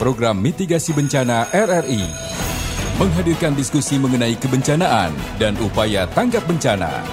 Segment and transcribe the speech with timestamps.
[0.00, 2.08] program mitigasi bencana RRI.
[2.96, 7.04] Menghadirkan diskusi mengenai kebencanaan dan upaya tanggap bencana.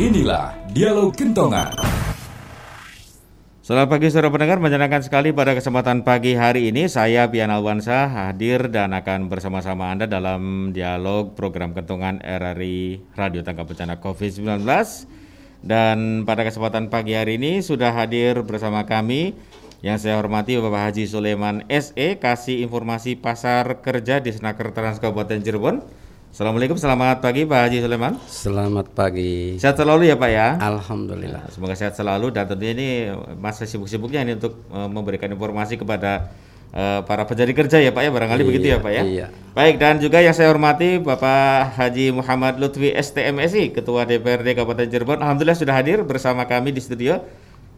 [0.00, 1.76] Inilah Dialog Kentongan.
[3.60, 8.72] Selamat pagi saudara pendengar, menyenangkan sekali pada kesempatan pagi hari ini saya Pian Alwansa hadir
[8.72, 14.64] dan akan bersama-sama Anda dalam dialog program Kentongan RRI Radio Tanggap Bencana COVID-19
[15.60, 19.36] dan pada kesempatan pagi hari ini sudah hadir bersama kami
[19.80, 25.40] yang saya hormati Bapak Haji Sulaiman SE kasih informasi pasar kerja di Senaker Trans Kabupaten
[25.40, 25.80] Cirebon.
[26.30, 28.12] Assalamualaikum, selamat pagi Pak Haji Sulaiman.
[28.28, 29.56] Selamat pagi.
[29.56, 30.60] Sehat selalu ya Pak ya.
[30.60, 31.48] Alhamdulillah.
[31.48, 32.88] Nah, semoga sehat selalu dan tentunya ini
[33.40, 36.28] masa sibuk-sibuknya ini untuk uh, memberikan informasi kepada
[36.76, 39.02] uh, para pencari kerja ya Pak ya barangkali Iya, begitu ya Pak ya.
[39.02, 39.26] iya.
[39.56, 45.18] Baik dan juga yang saya hormati Bapak Haji Muhammad Lutfi STMSI Ketua DPRD Kabupaten Cirebon.
[45.24, 47.24] Alhamdulillah sudah hadir bersama kami di studio.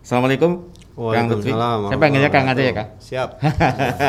[0.03, 0.67] Assalamualaikum.
[0.93, 2.89] Waalaikumsalam Saya panggilnya Kang aja ya Kang.
[3.01, 3.29] Siap.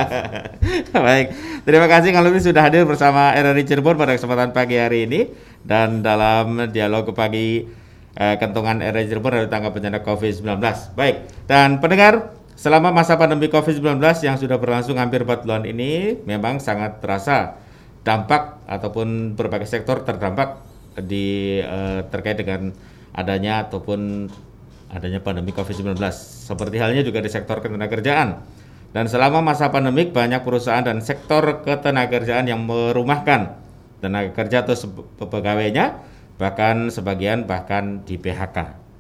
[1.08, 1.28] Baik,
[1.64, 5.32] terima kasih Kang Lutfi sudah hadir bersama RRI Cirebon pada kesempatan pagi hari ini
[5.64, 7.64] dan dalam dialog pagi
[8.20, 10.60] eh, kentongan RRI Cirebon dari tangga bencana COVID-19.
[10.98, 11.16] Baik,
[11.48, 17.00] dan pendengar selama masa pandemi COVID-19 yang sudah berlangsung hampir 4 bulan ini memang sangat
[17.00, 17.64] terasa
[18.04, 20.60] dampak ataupun berbagai sektor terdampak
[21.00, 22.76] di eh, terkait dengan
[23.14, 24.28] adanya ataupun
[24.94, 25.98] adanya pandemi COVID-19.
[26.14, 28.46] Seperti halnya juga di sektor ketenagakerjaan.
[28.94, 33.58] Dan selama masa pandemik banyak perusahaan dan sektor ketenagakerjaan yang merumahkan
[33.98, 35.98] tenaga kerja atau se- pegawainya
[36.38, 38.58] bahkan sebagian bahkan di PHK.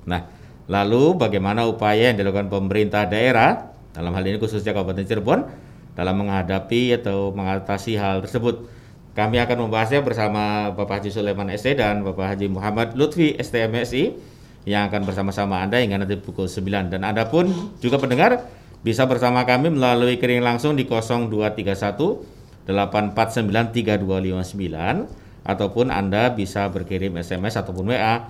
[0.09, 0.25] Nah,
[0.65, 5.45] lalu bagaimana upaya yang dilakukan pemerintah daerah dalam hal ini khususnya Kabupaten Cirebon
[5.93, 8.65] dalam menghadapi atau mengatasi hal tersebut?
[9.13, 14.32] Kami akan membahasnya bersama Bapak Haji Sulaiman ST dan Bapak Haji Muhammad Lutfi STMSI
[14.63, 17.51] yang akan bersama-sama Anda hingga nanti pukul 9 dan Anda pun
[17.83, 18.39] juga pendengar
[18.83, 25.07] bisa bersama kami melalui kirim langsung di 0231 849 3259
[25.43, 28.23] ataupun Anda bisa berkirim SMS ataupun WA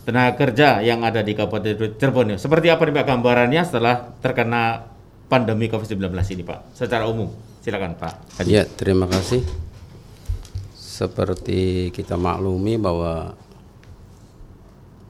[0.04, 2.34] tenaga kerja yang ada di Kabupaten Cirebon.
[2.38, 4.82] Seperti apa nih Pak gambarannya setelah terkena
[5.28, 6.76] pandemi COVID-19 ini Pak?
[6.76, 7.32] Secara umum.
[7.64, 8.40] Silakan Pak.
[8.40, 8.50] Haji.
[8.50, 9.40] Ya, terima kasih.
[10.76, 13.34] Seperti kita maklumi bahwa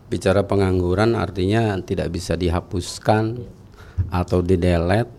[0.09, 3.43] bicara pengangguran artinya tidak bisa dihapuskan
[4.09, 5.11] atau didelet.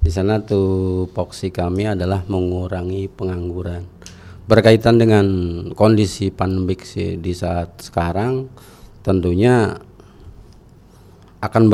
[0.00, 3.84] Di sana tuh poksi kami adalah mengurangi pengangguran.
[4.46, 5.26] Berkaitan dengan
[5.74, 8.46] kondisi pandemik di saat sekarang
[9.02, 9.74] tentunya
[11.42, 11.64] akan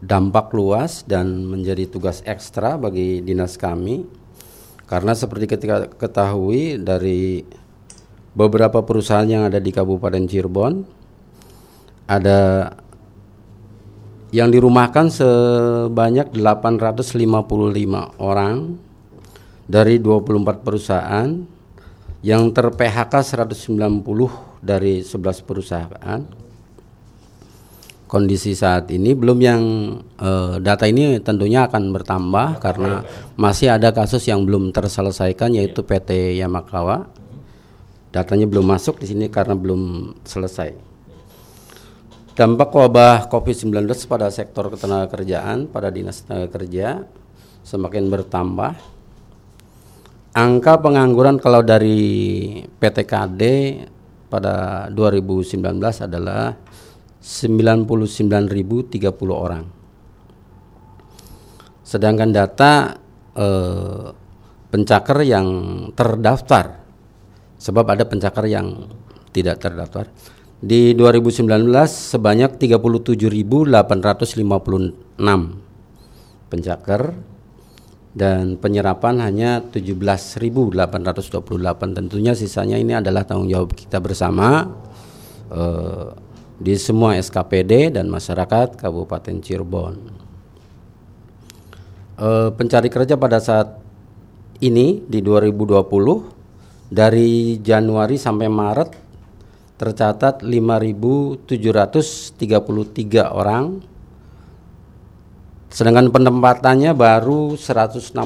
[0.00, 4.04] berdampak luas dan menjadi tugas ekstra bagi dinas kami.
[4.86, 7.42] Karena seperti ketika ketahui dari
[8.36, 10.74] beberapa perusahaan yang ada di Kabupaten Cirebon
[12.06, 12.70] ada
[14.30, 18.78] yang dirumahkan sebanyak 855 orang
[19.66, 21.28] dari 24 perusahaan
[22.22, 23.14] yang ter PHK
[23.50, 26.45] 190 dari 11 perusahaan
[28.06, 29.62] kondisi saat ini belum yang
[30.18, 33.02] eh, data ini tentunya akan bertambah karena
[33.34, 37.10] masih ada kasus yang belum terselesaikan yaitu PT Yamakawa.
[38.14, 40.72] Datanya belum masuk di sini karena belum selesai.
[42.36, 47.04] Dampak wabah COVID-19 pada sektor ketenagakerjaan pada dinas tenaga kerja
[47.64, 48.72] semakin bertambah.
[50.36, 53.42] Angka pengangguran kalau dari PTKD
[54.28, 56.52] pada 2019 adalah
[57.22, 59.64] 99.030 orang.
[61.86, 62.98] Sedangkan data
[63.34, 64.06] eh,
[64.70, 65.48] pencakar yang
[65.94, 66.82] terdaftar,
[67.56, 68.90] sebab ada pencakar yang
[69.30, 70.10] tidak terdaftar.
[70.56, 71.46] Di 2019
[71.86, 73.76] sebanyak 37.856
[76.48, 77.02] pencakar
[78.16, 80.80] dan penyerapan hanya 17.828.
[81.92, 84.64] Tentunya sisanya ini adalah tanggung jawab kita bersama
[85.52, 86.08] eh,
[86.56, 90.24] di semua SKPD dan masyarakat Kabupaten Cirebon.
[92.16, 93.76] Eh, pencari kerja pada saat
[94.64, 98.96] ini di 2020 dari Januari sampai Maret
[99.76, 101.44] tercatat 5.733
[103.28, 103.84] orang
[105.68, 108.16] sedangkan penempatannya baru 168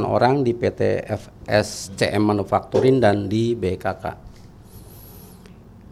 [0.00, 4.29] orang di PT FSCM Manufacturing dan di BKK.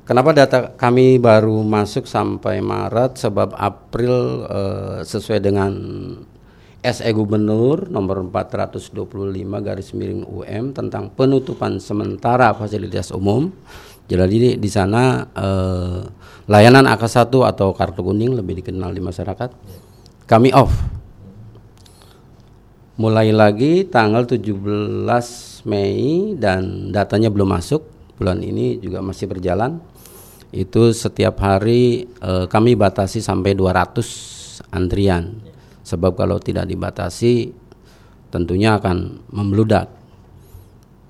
[0.08, 3.20] Kenapa data kami baru masuk sampai Maret?
[3.20, 5.68] Sebab April eh, sesuai dengan
[6.80, 9.04] SE Gubernur nomor 425
[9.60, 13.52] garis miring UM tentang penutupan sementara fasilitas umum.
[14.08, 16.00] Jadi di sana eh,
[16.48, 19.52] layanan AK1 atau kartu kuning lebih dikenal di masyarakat
[20.24, 20.72] kami off.
[22.96, 24.56] Mulai lagi tanggal 17
[25.68, 27.84] Mei dan datanya belum masuk.
[28.16, 29.97] Bulan ini juga masih berjalan.
[30.50, 35.48] Itu setiap hari eh, kami batasi sampai 200 antrian
[35.88, 37.48] Sebab kalau tidak dibatasi
[38.28, 39.88] tentunya akan membludak.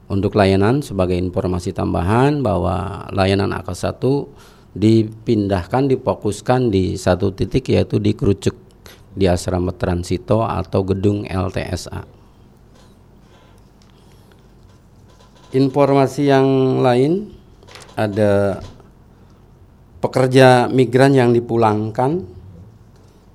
[0.09, 4.01] Untuk layanan sebagai informasi tambahan bahwa layanan AK1
[4.73, 8.57] dipindahkan difokuskan di satu titik yaitu di Kerucuk
[9.13, 12.07] di asrama Transito atau gedung LTSA.
[15.59, 17.35] Informasi yang lain
[17.99, 18.63] ada
[19.99, 22.23] pekerja migran yang dipulangkan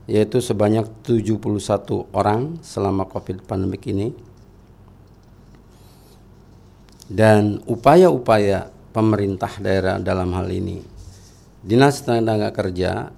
[0.03, 1.39] yaitu sebanyak 71
[2.11, 4.11] orang selama Covid pandemik ini.
[7.07, 10.79] Dan upaya-upaya pemerintah daerah dalam hal ini
[11.63, 13.11] Dinas Tenaga Kerja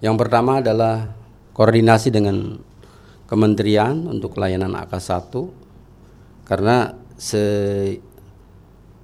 [0.00, 1.08] yang pertama adalah
[1.52, 2.56] koordinasi dengan
[3.28, 5.32] kementerian untuk layanan AK1
[6.44, 7.44] karena se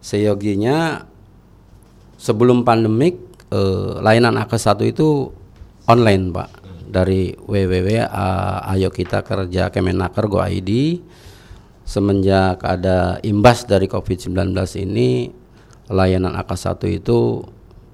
[0.01, 1.05] seyoginya
[2.17, 5.31] sebelum pandemik eh, layanan AK1 itu
[5.87, 6.51] online, Pak.
[6.91, 8.03] Dari www
[8.67, 10.99] ayo kita kerja Kemenaker Go ID
[11.91, 15.31] semenjak ada imbas dari Covid-19 ini
[15.91, 17.43] layanan AK1 itu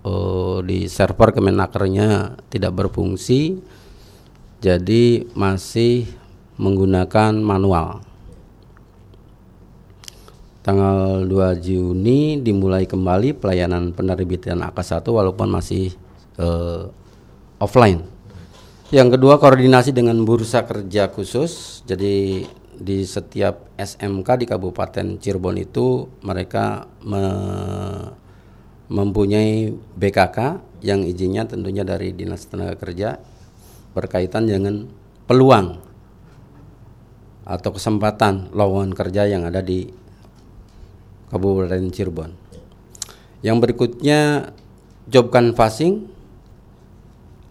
[0.04, 3.56] uh, di server Kemenakernya tidak berfungsi.
[4.60, 6.08] Jadi masih
[6.56, 8.00] menggunakan manual
[10.66, 15.94] tanggal 2 Juni dimulai kembali pelayanan penerbitan AK1 walaupun masih
[16.42, 16.90] uh,
[17.62, 18.16] offline
[18.94, 21.82] yang kedua koordinasi dengan bursa kerja khusus.
[21.90, 22.46] Jadi
[22.78, 27.24] di setiap SMK di Kabupaten Cirebon itu mereka me
[28.86, 30.38] mempunyai BKK
[30.86, 33.18] yang izinnya tentunya dari Dinas Tenaga Kerja
[33.90, 34.86] berkaitan dengan
[35.26, 35.82] peluang
[37.42, 39.90] atau kesempatan lowongan kerja yang ada di
[41.36, 42.32] Kabupaten Cirebon.
[43.44, 44.50] Yang berikutnya
[45.06, 46.16] job canvassing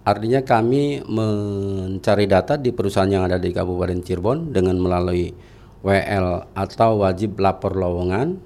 [0.05, 5.33] Artinya kami mencari data di perusahaan yang ada di Kabupaten Cirebon dengan melalui
[5.81, 8.37] WL atau wajib lapor lowongan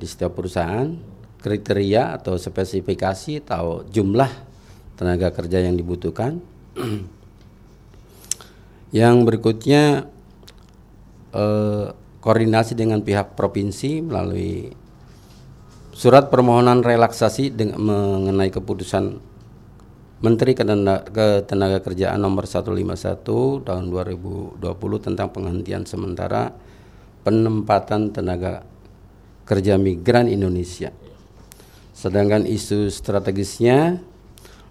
[0.00, 0.96] di setiap perusahaan,
[1.44, 4.32] kriteria atau spesifikasi atau jumlah
[4.96, 6.40] tenaga kerja yang dibutuhkan.
[8.96, 10.08] yang berikutnya
[11.36, 11.86] eh,
[12.26, 14.74] koordinasi dengan pihak provinsi melalui
[15.94, 19.22] surat permohonan relaksasi dengan mengenai keputusan
[20.26, 23.22] Menteri Ketenagakerjaan nomor 151
[23.62, 24.58] tahun 2020
[25.06, 26.50] tentang penghentian sementara
[27.22, 28.66] penempatan tenaga
[29.46, 30.90] kerja migran Indonesia.
[31.94, 34.02] Sedangkan isu strategisnya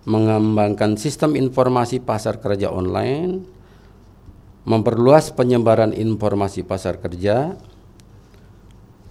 [0.03, 3.54] mengembangkan sistem informasi pasar kerja online,
[4.65, 7.53] memperluas penyebaran informasi pasar kerja,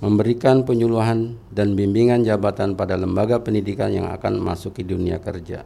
[0.02, 5.62] memberikan penyuluhan dan bimbingan jabatan pada lembaga pendidikan yang akan masuk ke dunia kerja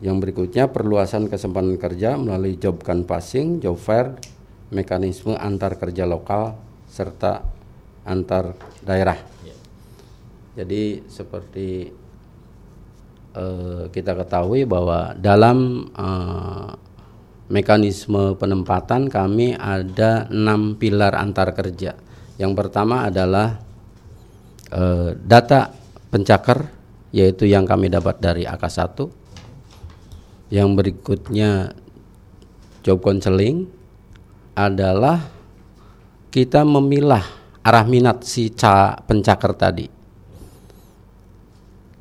[0.00, 4.16] yang berikutnya perluasan kesempatan kerja melalui job canvassing, job fair,
[4.72, 6.56] mekanisme antar kerja lokal
[6.88, 7.44] serta
[8.08, 9.20] antar daerah.
[10.56, 11.92] Jadi seperti
[13.36, 16.74] uh, kita ketahui bahwa dalam uh,
[17.50, 21.98] mekanisme penempatan kami ada enam pilar antar kerja.
[22.38, 23.58] Yang pertama adalah
[24.70, 25.74] uh, data
[26.08, 26.70] pencakar
[27.10, 28.96] yaitu yang kami dapat dari AK1
[30.54, 31.74] yang berikutnya
[32.86, 33.66] job counseling
[34.54, 35.26] adalah
[36.30, 37.22] kita memilah
[37.66, 39.86] arah minat si ca pencakar tadi.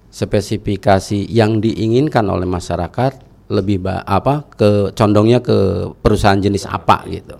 [0.10, 7.36] Spesifikasi yang diinginkan oleh masyarakat lebih apa ke condongnya ke perusahaan jenis apa gitu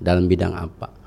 [0.00, 1.00] dalam bidang apa.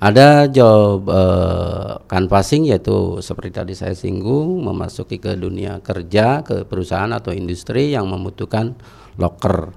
[0.00, 7.12] Ada job uh, canvassing yaitu seperti tadi saya singgung memasuki ke dunia kerja ke perusahaan
[7.12, 8.80] atau industri yang membutuhkan
[9.20, 9.76] loker.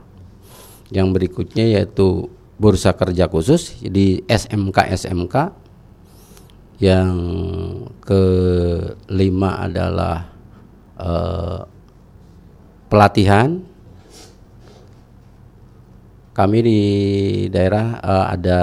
[0.95, 5.35] Yang berikutnya yaitu bursa kerja khusus di SMK SMK.
[6.79, 7.15] Yang
[8.07, 10.31] kelima adalah
[11.03, 11.67] uh,
[12.87, 13.72] pelatihan.
[16.33, 16.81] Kami di
[17.53, 18.61] daerah uh, ada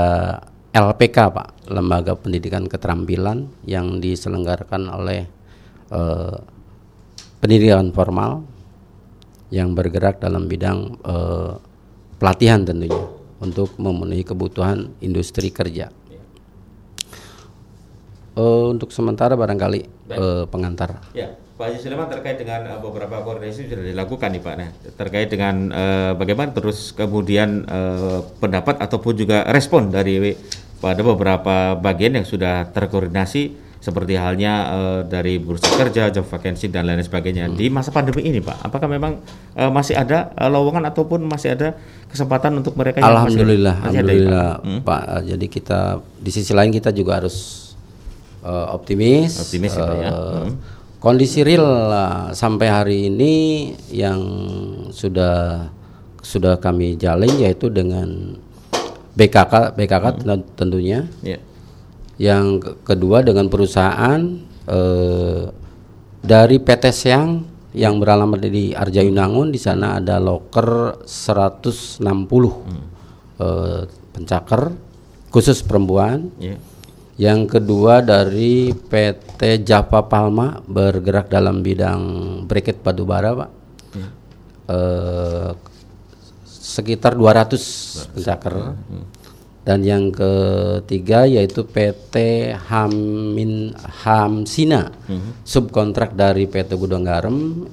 [0.75, 5.27] LPK Pak, Lembaga Pendidikan Keterampilan yang diselenggarakan oleh
[5.95, 6.35] uh,
[7.39, 8.43] pendidikan formal
[9.55, 11.59] yang bergerak dalam bidang uh,
[12.19, 13.07] pelatihan tentunya
[13.39, 15.95] untuk memenuhi kebutuhan industri kerja.
[18.35, 19.81] Uh, untuk sementara barangkali
[20.15, 21.03] uh, pengantar.
[21.15, 24.55] Ya, Pak Haji Sulaiman terkait dengan uh, beberapa koordinasi sudah dilakukan nih Pak.
[24.57, 30.33] Nah, terkait dengan uh, bagaimana terus kemudian uh, pendapat ataupun juga respon dari
[30.81, 36.89] pada beberapa bagian yang sudah terkoordinasi seperti halnya uh, dari bursa kerja, job vacancy dan
[36.89, 37.57] lain sebagainya hmm.
[37.61, 38.65] di masa pandemi ini, Pak.
[38.65, 39.21] Apakah memang
[39.53, 41.77] uh, masih ada uh, lowongan ataupun masih ada
[42.09, 44.65] kesempatan untuk mereka yang Alhamdulillah, masih, masih alhamdulillah, ada, Pak.
[44.65, 44.81] Hmm?
[44.81, 45.03] Pak.
[45.29, 45.81] Jadi kita
[46.25, 47.37] di sisi lain kita juga harus
[48.49, 49.37] uh, optimis.
[49.45, 50.09] Optimis uh, ya.
[50.09, 50.80] Hmm.
[51.01, 51.65] Kondisi real
[52.37, 53.33] sampai hari ini
[53.89, 54.21] yang
[54.93, 55.65] sudah
[56.21, 58.37] sudah kami jalin yaitu dengan
[59.17, 60.61] BKK BKK hmm.
[60.61, 61.09] tentunya.
[61.25, 61.41] Yeah.
[62.21, 64.21] Yang kedua dengan perusahaan
[64.69, 65.49] uh,
[66.21, 72.85] dari PT Siang yang beralamat di Arjayunangun di sana ada loker 160 hmm.
[73.41, 74.77] uh, pencaker
[75.33, 76.29] khusus perempuan.
[76.37, 76.61] Yeah
[77.21, 82.03] yang kedua dari PT Java Palma bergerak dalam bidang
[82.49, 83.51] bracket batubara, Pak.
[83.93, 84.11] Hmm.
[84.73, 85.51] Eh,
[86.49, 88.73] sekitar 200 pencaker.
[88.73, 89.05] Hmm.
[89.61, 92.17] Dan yang ketiga yaitu PT
[92.57, 95.45] Hamin Hamsina, hmm.
[95.45, 97.69] subkontrak dari PT Gudang Garam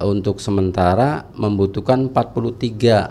[0.00, 2.16] untuk sementara membutuhkan 43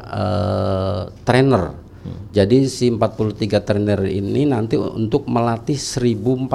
[0.10, 1.89] uh, trainer
[2.30, 6.50] jadi si 43 trainer ini nanti untuk melatih 1.400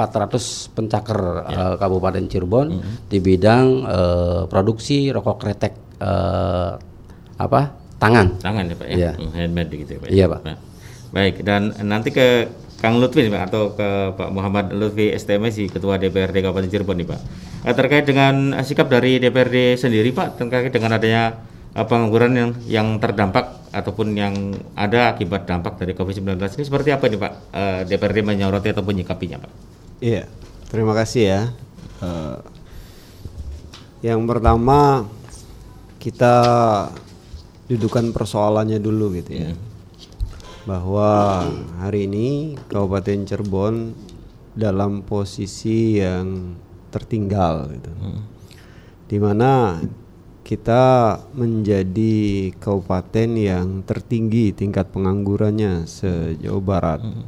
[0.71, 1.57] pencaker ya.
[1.59, 2.95] uh, Kabupaten Cirebon mm -hmm.
[3.11, 6.79] di bidang uh, produksi rokok kretek uh,
[7.35, 7.61] apa
[7.99, 8.27] tangan.
[8.39, 9.11] Tangan ya pak ya, ya.
[9.15, 10.07] Hmm, handmade gitu ya pak.
[10.07, 10.13] Ya?
[10.15, 10.41] Iya pak.
[10.47, 10.57] Nah,
[11.11, 12.27] baik dan nanti ke
[12.79, 17.21] Kang Lutfi pak atau ke Pak Muhammad Lutfi STMSI Ketua DPRD Kabupaten Cirebon nih pak.
[17.65, 21.33] terkait dengan sikap dari DPRD sendiri pak terkait dengan adanya
[21.83, 27.19] pengangguran yang yang terdampak ataupun yang ada akibat dampak dari COVID-19 ini seperti apa nih
[27.19, 29.51] Pak uh, eh, DPRD menyoroti atau menyikapinya Pak?
[29.99, 30.23] Iya,
[30.71, 31.41] terima kasih ya.
[31.99, 32.39] Uh,
[33.99, 35.03] yang pertama
[35.99, 36.35] kita
[37.67, 39.51] dudukan persoalannya dulu gitu ya.
[39.51, 39.59] Hmm.
[40.63, 41.09] Bahwa
[41.83, 43.91] hari ini Kabupaten Cirebon
[44.55, 46.55] dalam posisi yang
[46.95, 47.91] tertinggal gitu.
[47.91, 48.23] Hmm.
[49.11, 49.83] Di mana
[50.45, 57.01] kita menjadi kabupaten yang tertinggi tingkat penganggurannya sejauh barat.
[57.01, 57.25] Hmm.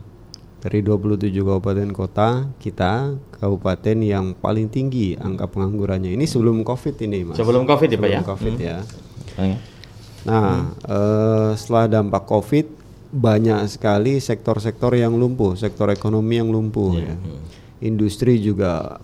[0.62, 6.14] Dari 27 kabupaten kota, kita kabupaten yang paling tinggi angka penganggurannya.
[6.14, 7.42] Ini sebelum Covid ini, Mas.
[7.42, 8.22] Sebelum Covid ya, Pak ya.
[8.22, 8.66] Covid hmm.
[8.70, 8.78] ya.
[10.30, 10.66] Nah, hmm.
[10.86, 12.70] uh, setelah dampak Covid
[13.10, 17.18] banyak sekali sektor-sektor yang lumpuh, sektor ekonomi yang lumpuh yeah.
[17.18, 17.18] ya.
[17.82, 19.02] Industri juga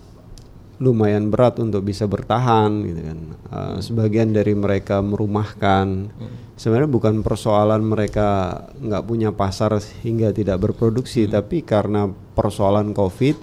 [0.82, 3.18] lumayan berat untuk bisa bertahan gitu kan.
[3.50, 6.10] Uh, sebagian dari mereka merumahkan.
[6.54, 9.74] Sebenarnya bukan persoalan mereka nggak punya pasar
[10.06, 11.32] hingga tidak berproduksi, hmm.
[11.34, 13.36] tapi karena persoalan COVID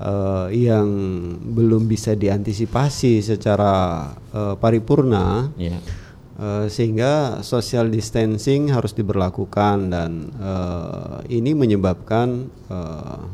[0.00, 0.88] uh, yang
[1.42, 5.52] belum bisa diantisipasi secara uh, paripurna.
[5.60, 5.80] Yeah.
[6.38, 13.26] Uh, sehingga social distancing harus diberlakukan dan uh, ini menyebabkan uh,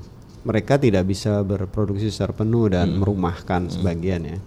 [0.44, 2.98] mereka tidak bisa berproduksi secara penuh dan hmm.
[3.00, 3.72] merumahkan hmm.
[3.72, 4.38] sebagian ya.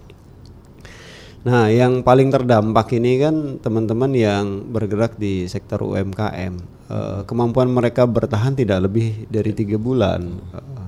[1.48, 6.80] Nah, yang paling terdampak ini kan teman-teman yang bergerak di sektor UMKM.
[6.88, 10.44] Uh, kemampuan mereka bertahan tidak lebih dari tiga bulan.
[10.52, 10.88] Uh,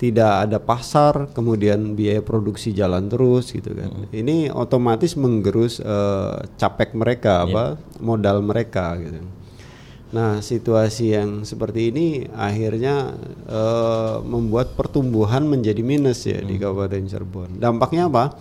[0.00, 3.92] tidak ada pasar, kemudian biaya produksi jalan terus gitu kan.
[3.92, 4.08] Hmm.
[4.10, 7.46] Ini otomatis menggerus uh, capek mereka, yeah.
[7.46, 7.64] apa
[8.00, 9.20] modal mereka gitu.
[10.10, 13.14] Nah, situasi yang seperti ini akhirnya
[13.46, 16.48] uh, membuat pertumbuhan menjadi minus ya hmm.
[16.50, 17.50] di Kabupaten Cirebon.
[17.62, 18.34] Dampaknya apa?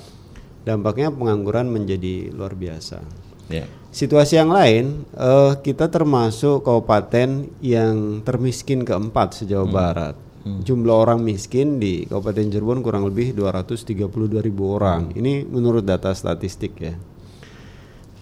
[0.66, 3.06] Dampaknya pengangguran menjadi luar biasa.
[3.50, 3.70] Yeah.
[3.90, 9.74] Situasi yang lain, uh, kita termasuk kabupaten yang termiskin keempat sejauh hmm.
[9.74, 10.16] barat.
[10.46, 10.62] Hmm.
[10.64, 15.12] Jumlah orang miskin di Kabupaten Cirebon kurang lebih 232 ribu orang.
[15.12, 15.20] Hmm.
[15.20, 16.96] Ini menurut data statistik ya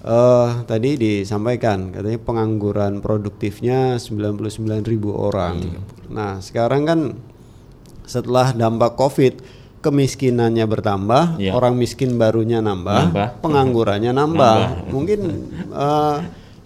[0.08, 5.60] uh, tadi disampaikan katanya pengangguran produktifnya 99 ribu orang.
[6.08, 7.00] Nah sekarang kan
[8.08, 9.34] setelah dampak COVID
[9.84, 11.54] kemiskinannya bertambah, ya.
[11.54, 13.28] orang miskin barunya nambah, nambah.
[13.44, 14.58] penganggurannya nambah.
[14.58, 14.90] nambah.
[14.90, 15.20] Mungkin
[15.76, 16.18] uh,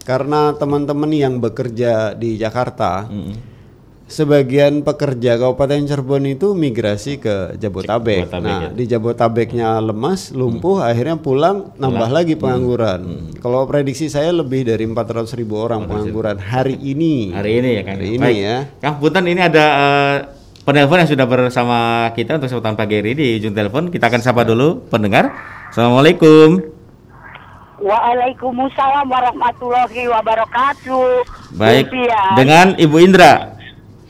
[0.05, 3.09] karena teman-teman yang bekerja di Jakarta.
[3.09, 3.50] Hmm
[4.11, 8.27] sebagian pekerja Kabupaten Cirebon itu migrasi ke Jabotabek.
[8.27, 8.69] Jabotabek nah, ya.
[8.75, 10.89] di Jabotabeknya lemas, lumpuh, hmm.
[10.91, 12.11] akhirnya pulang nambah pulang.
[12.11, 12.41] lagi hmm.
[12.43, 12.99] pengangguran.
[13.07, 13.27] Hmm.
[13.39, 17.31] Kalau prediksi saya lebih dari 400 ribu orang pengangguran hari ini.
[17.31, 17.95] Hari ini ya kan.
[17.95, 18.57] Hari ini ya.
[18.83, 20.15] Kang Punten ini ada uh,
[20.67, 21.77] penelpon yang sudah bersama
[22.11, 23.87] kita untuk kesempatan pagi hari di ujung telepon.
[23.87, 25.31] Kita akan sapa dulu pendengar.
[25.71, 26.59] Assalamualaikum.
[27.81, 31.25] Waalaikumsalam warahmatullahi wabarakatuh.
[31.57, 31.89] Baik.
[32.37, 33.60] Dengan Ibu Indra.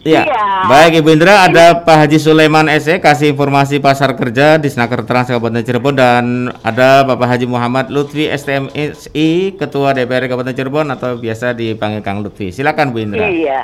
[0.02, 0.26] Iya.
[0.26, 0.46] Iya.
[0.66, 5.30] Baik Ibu Indra, ada Pak Haji Sulaiman SE kasih informasi pasar kerja di Snaker Trans
[5.30, 11.54] Kabupaten Cirebon dan ada Bapak Haji Muhammad Lutfi STMSI Ketua DPR Kabupaten Cirebon atau biasa
[11.54, 12.50] dipanggil Kang Lutfi.
[12.50, 13.30] Silakan Bu Indra.
[13.30, 13.62] Iya.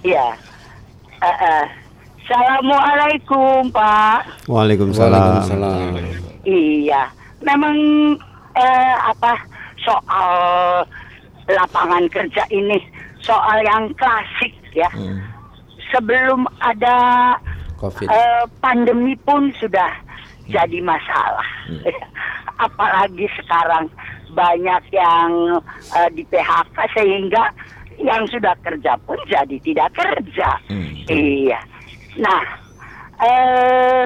[0.00, 0.26] Iya.
[1.20, 1.64] Eh, eh.
[2.24, 4.48] Assalamualaikum Pak.
[4.48, 5.20] Waalaikumsalam.
[5.44, 5.92] Waalaikumsalam.
[6.48, 7.12] Iya.
[7.44, 7.76] Memang
[8.56, 9.36] eh, apa
[9.84, 10.30] soal
[11.46, 12.80] lapangan kerja ini
[13.20, 14.90] soal yang klasik ya.
[15.90, 16.96] Sebelum ada
[17.80, 18.08] Covid.
[18.12, 19.90] eh, pandemi pun sudah
[20.46, 21.48] jadi masalah.
[22.66, 23.88] Apalagi sekarang
[24.36, 25.60] banyak yang
[25.96, 27.48] eh, di PHK sehingga
[27.96, 30.50] yang sudah kerja pun jadi tidak kerja.
[31.08, 31.60] Iya.
[32.20, 32.44] Nah,
[33.24, 34.04] eh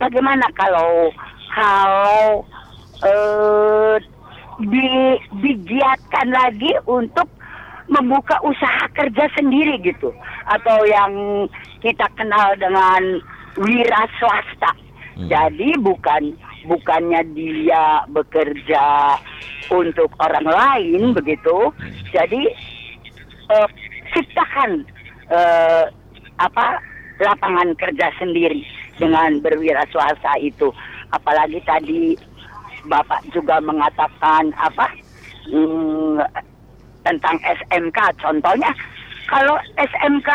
[0.00, 1.12] bagaimana kalau
[1.52, 2.44] kalau
[3.04, 3.96] eh
[4.56, 7.28] di, digiatkan lagi untuk
[7.86, 10.10] membuka usaha kerja sendiri gitu
[10.50, 11.12] atau yang
[11.82, 13.22] kita kenal dengan
[13.58, 14.72] wira swasta.
[15.16, 16.36] Jadi bukan
[16.68, 19.16] bukannya dia bekerja
[19.72, 21.72] untuk orang lain begitu.
[22.12, 22.42] Jadi
[23.48, 23.68] eh,
[24.12, 24.84] ciptakan
[25.32, 25.84] eh,
[26.36, 26.66] apa
[27.16, 28.60] lapangan kerja sendiri
[29.00, 30.68] dengan berwira swasta itu.
[31.16, 32.12] Apalagi tadi
[32.86, 34.86] Bapak juga mengatakan apa
[35.50, 36.22] hmm,
[37.06, 37.98] tentang SMK.
[38.18, 38.74] Contohnya
[39.30, 40.30] kalau SMK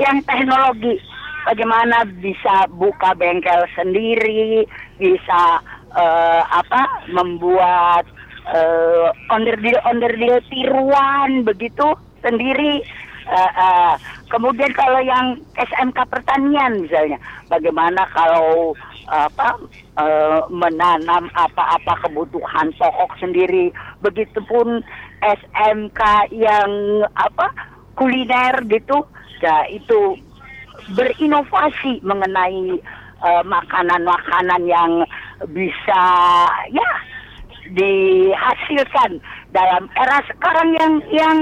[0.00, 0.96] yang teknologi,
[1.44, 4.64] bagaimana bisa buka bengkel sendiri,
[4.96, 5.60] bisa
[5.92, 8.08] eh, apa membuat
[8.48, 12.80] eh, onderdil onderdil tiruan begitu sendiri.
[13.28, 13.94] Eh, eh,
[14.32, 17.20] kemudian kalau yang SMK pertanian misalnya,
[17.52, 18.72] bagaimana kalau
[19.08, 19.56] apa
[20.00, 23.72] eh, menanam apa-apa kebutuhan pokok sendiri,
[24.04, 24.84] begitupun
[25.22, 26.00] SMK
[26.34, 26.70] yang
[27.14, 27.50] apa
[27.98, 29.02] kuliner gitu,
[29.42, 30.16] ya itu
[30.94, 32.78] berinovasi mengenai
[33.24, 34.92] eh, makanan-makanan yang
[35.52, 36.02] bisa
[36.72, 36.90] ya
[37.68, 39.20] dihasilkan
[39.52, 41.38] dalam era sekarang yang yang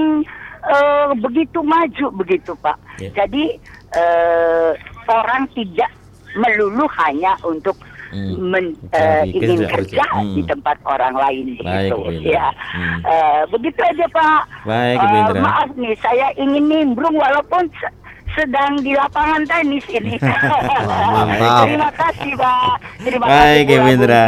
[0.66, 2.76] eh, begitu maju begitu Pak.
[2.98, 3.24] Ya.
[3.24, 3.60] Jadi
[3.94, 4.70] eh,
[5.06, 5.90] orang tidak
[6.36, 8.38] melulu hanya untuk Hmm.
[8.40, 9.74] men- eh, Mencari ingin kerja.
[9.98, 10.34] kerja Hmm.
[10.34, 12.22] di tempat orang lain Baik, Indra.
[12.22, 12.46] ya.
[12.70, 12.98] Hmm.
[13.02, 14.40] Eh, begitu aja Pak.
[14.62, 15.40] Baik, Indra.
[15.40, 17.66] maaf nih saya ingin nimbrung walaupun
[18.36, 20.14] sedang di lapangan tenis ini.
[20.20, 21.64] mantap.
[21.64, 22.74] Terima kasih Pak.
[23.00, 24.22] Terima Baik, kasih Bu Indra.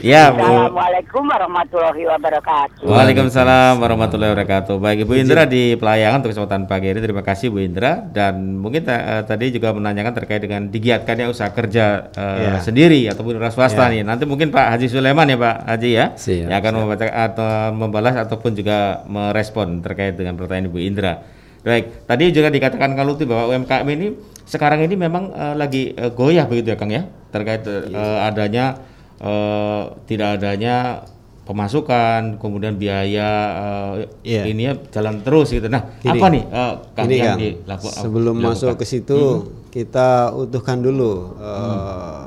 [0.00, 0.40] Ya, Bu.
[0.40, 2.82] Assalamualaikum warahmatullahi wabarakatuh.
[2.88, 4.74] Waalaikumsalam warahmatullahi wabarakatuh.
[4.80, 8.88] Baik Ibu Indra di pelayangan untuk kesempatan pagi ini terima kasih Bu Indra dan mungkin
[8.88, 12.60] eh, tadi juga menanyakan terkait dengan digiatkannya usaha kerja eh, Ya.
[12.62, 14.00] sendiri ataupun wira swasta Ya.
[14.00, 14.02] nih.
[14.06, 18.14] Nanti mungkin Pak Haji Sulaiman ya Pak Haji ya Siap, yang akan membaca atau membalas
[18.16, 21.35] ataupun juga merespon terkait dengan pertanyaan Ibu Indra.
[21.66, 24.14] Baik, tadi juga dikatakan Kang Lutfi bahwa UMKM ini
[24.46, 27.90] sekarang ini memang eh, lagi eh, goyah begitu ya Kang ya terkait eh,
[28.22, 28.78] adanya
[29.18, 31.02] eh, tidak adanya
[31.42, 34.42] pemasukan, kemudian biaya eh, Iya.
[34.46, 35.66] ini ya jalan terus gitu.
[35.66, 36.14] Nah, Gini.
[36.14, 38.54] apa nih eh, Kang Ini yang kan sebelum dilakukan?
[38.54, 39.20] masuk ke situ
[39.68, 42.24] kita utuhkan dulu eh,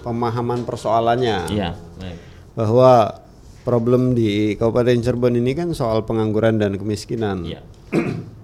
[0.00, 2.18] pemahaman persoalannya Iya, baik.
[2.54, 2.92] bahwa
[3.62, 7.42] problem di Kabupaten Cirebon ini kan soal pengangguran dan kemiskinan.
[7.42, 7.60] Iya,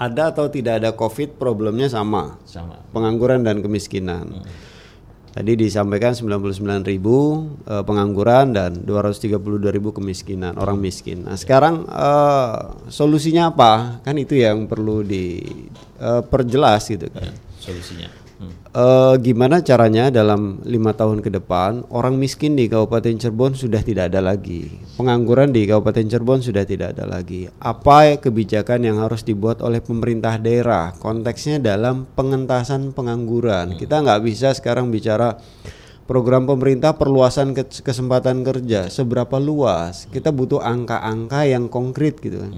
[0.00, 2.80] Ada atau tidak ada COVID problemnya sama, sama.
[2.88, 4.40] pengangguran dan kemiskinan.
[5.30, 9.38] Tadi disampaikan 99 ribu eh, pengangguran dan 232
[9.70, 11.22] ribu kemiskinan orang miskin.
[11.28, 12.56] Nah sekarang eh,
[12.90, 14.02] solusinya apa?
[14.02, 17.30] Kan itu yang perlu diperjelas gitu kan.
[17.62, 18.19] Solusinya.
[18.40, 18.56] Hmm.
[18.72, 24.08] Eh, gimana caranya dalam lima tahun ke depan orang miskin di Kabupaten Cirebon sudah tidak
[24.08, 27.52] ada lagi, pengangguran di Kabupaten Cirebon sudah tidak ada lagi.
[27.60, 30.96] Apa kebijakan yang harus dibuat oleh pemerintah daerah?
[30.96, 33.76] Konteksnya dalam pengentasan pengangguran.
[33.76, 35.36] Kita nggak bisa sekarang bicara
[36.08, 40.08] program pemerintah perluasan ke- kesempatan kerja seberapa luas.
[40.08, 42.56] Kita butuh angka-angka yang konkret gitu kan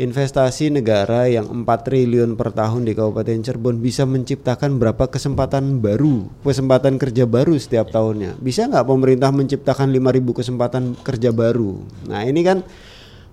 [0.00, 6.32] investasi negara yang 4 triliun per tahun di Kabupaten Cirebon bisa menciptakan berapa kesempatan baru,
[6.40, 8.40] kesempatan kerja baru setiap tahunnya.
[8.40, 11.84] Bisa nggak pemerintah menciptakan 5.000 kesempatan kerja baru?
[12.08, 12.64] Nah ini kan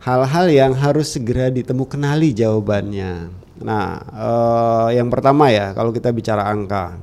[0.03, 3.31] hal-hal yang harus segera ditemu kenali jawabannya.
[3.63, 6.99] Nah eh, yang pertama ya kalau kita bicara angka.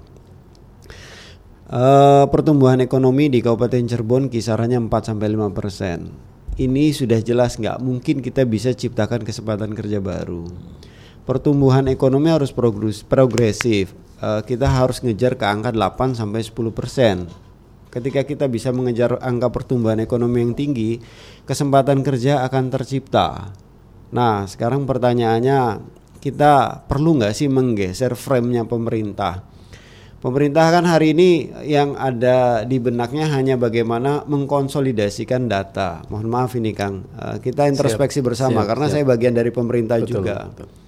[1.66, 5.98] Eh, pertumbuhan ekonomi di Kabupaten Cirebon kisarannya 4 sampai 5 persen.
[6.56, 10.48] Ini sudah jelas nggak mungkin kita bisa ciptakan kesempatan kerja baru.
[11.28, 13.92] Pertumbuhan ekonomi harus progres- progresif.
[14.24, 17.28] Eh, kita harus ngejar ke angka 8 sampai 10 persen.
[17.92, 20.96] Ketika kita bisa mengejar angka pertumbuhan ekonomi yang tinggi,
[21.44, 23.52] kesempatan kerja akan tercipta.
[24.16, 25.84] Nah, sekarang pertanyaannya,
[26.24, 29.44] kita perlu nggak sih menggeser frame-nya pemerintah?
[30.16, 36.00] Pemerintah kan hari ini yang ada di benaknya hanya bagaimana mengkonsolidasikan data.
[36.08, 38.94] Mohon maaf ini Kang, uh, kita introspeksi siap, bersama siap, karena siap.
[38.96, 40.48] saya bagian dari pemerintah betul, juga.
[40.48, 40.85] Betul.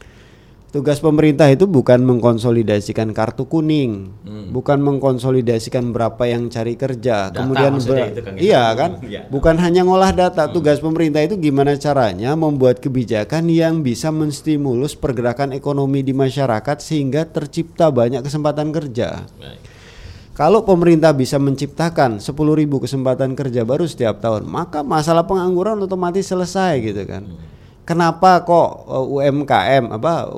[0.69, 4.53] Tugas pemerintah itu bukan mengkonsolidasikan kartu kuning, hmm.
[4.53, 9.25] bukan mengkonsolidasikan berapa yang cari kerja, data kemudian ber itu kan, iya kan, ya.
[9.33, 10.45] bukan hanya ngolah data.
[10.45, 10.53] Hmm.
[10.53, 17.25] Tugas pemerintah itu gimana caranya membuat kebijakan yang bisa menstimulus pergerakan ekonomi di masyarakat sehingga
[17.25, 19.25] tercipta banyak kesempatan kerja.
[19.41, 19.65] Baik.
[20.37, 22.29] Kalau pemerintah bisa menciptakan 10.000
[22.69, 27.25] kesempatan kerja baru setiap tahun, maka masalah pengangguran otomatis selesai gitu kan.
[27.25, 27.57] Hmm
[27.89, 30.29] kenapa kok uh, UMKM apa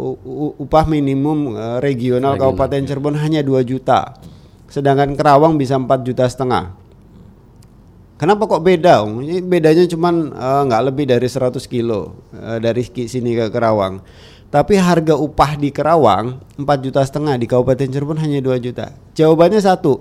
[0.54, 4.14] upah minimum uh, regional Kabupaten Cirebon hanya 2 juta.
[4.70, 6.78] Sedangkan Kerawang bisa 4 juta setengah.
[8.22, 9.02] Kenapa kok beda?
[9.02, 13.98] Ini bedanya cuma uh, nggak uh, lebih dari 100 kilo uh, dari sini ke Kerawang.
[14.50, 18.94] Tapi harga upah di Kerawang 4 juta setengah di Kabupaten Cirebon hanya 2 juta.
[19.18, 19.98] Jawabannya satu.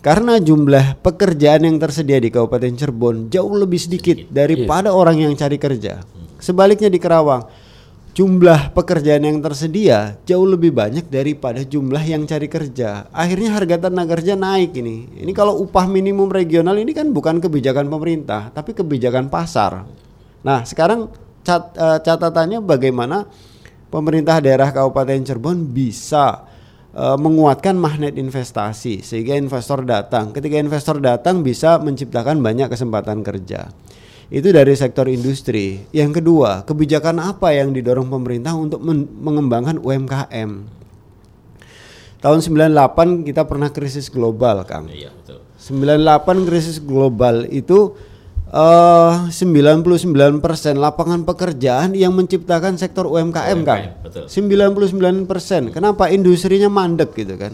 [0.00, 4.96] Karena jumlah pekerjaan yang tersedia di Kabupaten Cirebon jauh lebih sedikit daripada yeah.
[4.96, 6.00] orang yang cari kerja.
[6.40, 7.44] Sebaliknya di Kerawang,
[8.10, 13.06] jumlah pekerjaan yang tersedia jauh lebih banyak daripada jumlah yang cari kerja.
[13.14, 15.20] Akhirnya harga tenaga kerja naik ini.
[15.20, 19.86] Ini kalau upah minimum regional ini kan bukan kebijakan pemerintah, tapi kebijakan pasar.
[20.42, 21.12] Nah, sekarang
[21.46, 23.28] cat, uh, catatannya bagaimana
[23.92, 26.48] pemerintah daerah Kabupaten Cirebon bisa
[26.94, 30.34] uh, menguatkan magnet investasi sehingga investor datang.
[30.34, 33.70] Ketika investor datang bisa menciptakan banyak kesempatan kerja.
[34.30, 35.82] Itu dari sektor industri.
[35.90, 38.78] Yang kedua, kebijakan apa yang didorong pemerintah untuk
[39.18, 40.50] mengembangkan UMKM?
[42.22, 44.86] Tahun 98 kita pernah krisis global, Kang.
[44.86, 45.42] Iya, betul.
[45.58, 47.98] 98 krisis global itu
[48.54, 49.98] uh, 99%
[50.78, 53.82] lapangan pekerjaan yang menciptakan sektor UMKM, UMKM Kang.
[54.06, 54.24] Betul.
[54.30, 55.74] 99%.
[55.74, 57.50] Kenapa industrinya mandek gitu kan?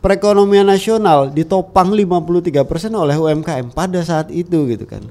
[0.00, 2.64] Perekonomian nasional ditopang 53%
[2.96, 5.04] oleh UMKM pada saat itu gitu kan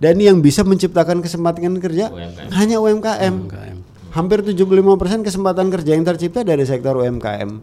[0.00, 2.48] dan yang bisa menciptakan kesempatan kerja UMKM.
[2.56, 3.34] hanya UMKM.
[3.46, 3.78] UMKM.
[4.10, 7.62] Hampir 75% kesempatan kerja yang tercipta dari sektor UMKM.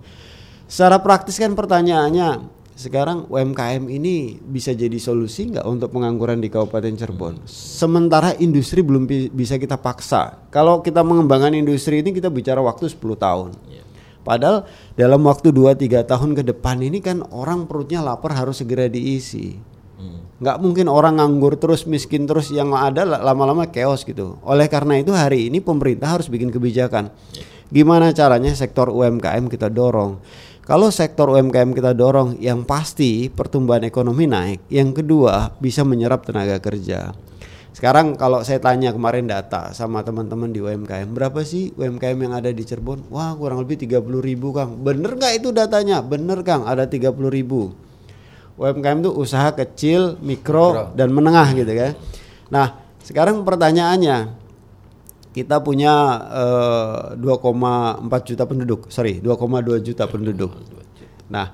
[0.69, 2.47] Secara praktis kan pertanyaannya,
[2.77, 7.43] sekarang UMKM ini bisa jadi solusi nggak untuk pengangguran di Kabupaten Cirebon?
[7.49, 10.47] Sementara industri belum bi bisa kita paksa.
[10.53, 13.49] Kalau kita mengembangkan industri ini kita bicara waktu 10 tahun.
[13.67, 13.83] Yeah.
[14.21, 19.76] Padahal dalam waktu 2-3 tahun ke depan ini kan orang perutnya lapar harus segera diisi
[20.37, 24.37] nggak mungkin orang nganggur terus miskin terus yang ada lama-lama chaos gitu.
[24.45, 27.09] Oleh karena itu hari ini pemerintah harus bikin kebijakan.
[27.73, 30.21] Gimana caranya sektor UMKM kita dorong?
[30.67, 34.67] Kalau sektor UMKM kita dorong yang pasti pertumbuhan ekonomi naik.
[34.67, 37.15] Yang kedua bisa menyerap tenaga kerja.
[37.71, 42.49] Sekarang kalau saya tanya kemarin data sama teman-teman di UMKM berapa sih UMKM yang ada
[42.49, 43.09] di Cirebon?
[43.13, 44.81] Wah kurang lebih 30 ribu Kang.
[44.81, 46.01] Bener nggak itu datanya?
[46.01, 46.65] Bener Kang.
[46.65, 47.86] Ada 30 ribu
[48.57, 50.83] UMKM itu usaha kecil, mikro, mikro.
[50.97, 51.93] dan menengah gitu kan.
[52.49, 52.67] Nah,
[53.05, 54.33] sekarang pertanyaannya
[55.37, 55.93] kita punya
[56.33, 60.49] uh, eh, 2,4 juta penduduk, sorry 2,2 juta penduduk.
[61.29, 61.53] Nah,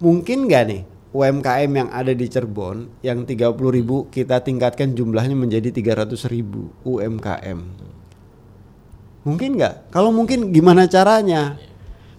[0.00, 0.82] mungkin nggak nih
[1.12, 7.60] UMKM yang ada di Cirebon yang 30 ribu kita tingkatkan jumlahnya menjadi 300 ribu UMKM?
[9.28, 9.92] Mungkin nggak?
[9.92, 11.60] Kalau mungkin gimana caranya?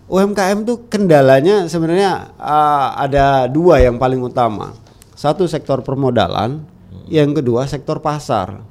[0.10, 4.74] UMKM tuh kendalanya sebenarnya uh, ada dua yang paling utama.
[5.13, 6.65] Satu sektor permodalan,
[7.06, 8.65] yang kedua sektor pasar.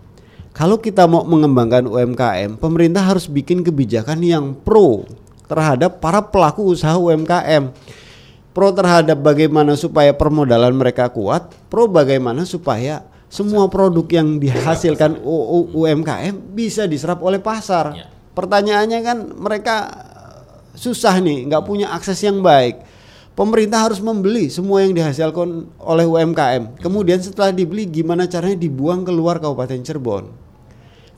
[0.50, 5.06] Kalau kita mau mengembangkan UMKM, pemerintah harus bikin kebijakan yang pro
[5.46, 7.70] terhadap para pelaku usaha UMKM.
[8.50, 15.22] Pro terhadap bagaimana supaya permodalan mereka kuat, pro bagaimana supaya semua produk yang dihasilkan
[15.70, 17.94] UMKM bisa diserap oleh pasar.
[17.94, 18.06] Ya.
[18.34, 19.76] Pertanyaannya kan mereka
[20.78, 22.78] susah nih, nggak punya akses yang baik.
[23.34, 26.78] Pemerintah harus membeli semua yang dihasilkan oleh UMKM.
[26.82, 30.30] Kemudian setelah dibeli, gimana caranya dibuang keluar Kabupaten Cirebon?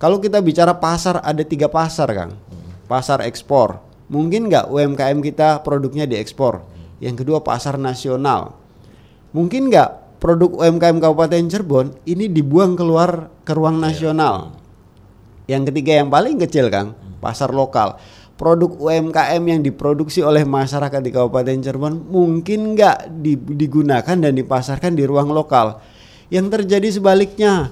[0.00, 2.36] Kalau kita bicara pasar, ada tiga pasar, Kang.
[2.88, 3.80] Pasar ekspor.
[4.12, 6.64] Mungkin nggak UMKM kita produknya diekspor?
[7.00, 8.52] Yang kedua pasar nasional.
[9.32, 14.52] Mungkin nggak produk UMKM Kabupaten Cirebon ini dibuang keluar ke ruang nasional?
[15.48, 16.92] Yang ketiga yang paling kecil, Kang,
[17.24, 17.96] pasar lokal
[18.40, 23.12] produk UMKM yang diproduksi oleh masyarakat di Kabupaten Cirebon mungkin nggak
[23.52, 25.76] digunakan dan dipasarkan di ruang lokal.
[26.32, 27.68] Yang terjadi sebaliknya,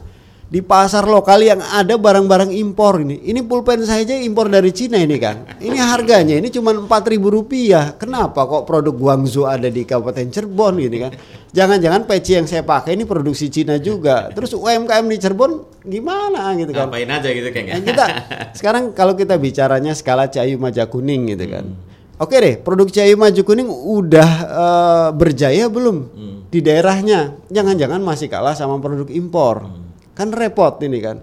[0.48, 3.20] di pasar lokal yang ada barang-barang impor ini.
[3.20, 5.44] Ini pulpen saja impor dari Cina ini kan.
[5.60, 7.92] Ini harganya ini cuma empat ribu rupiah.
[8.00, 11.12] Kenapa kok produk Guangzhou ada di Kabupaten Cirebon gini kan?
[11.52, 14.32] Jangan-jangan peci yang saya pakai ini produksi Cina juga.
[14.32, 16.88] Terus UMKM di Cirebon gimana gitu kan?
[16.88, 17.62] Ngapain aja gitu kan?
[17.68, 18.06] Nah, kita
[18.58, 21.76] sekarang kalau kita bicaranya skala Cahayu Maja Kuning gitu kan.
[22.18, 26.08] Oke deh, produk Cahayu Maju Kuning udah eh, berjaya belum
[26.48, 27.36] di daerahnya?
[27.52, 29.87] Jangan-jangan masih kalah sama produk impor.
[30.18, 31.22] Kan repot ini kan.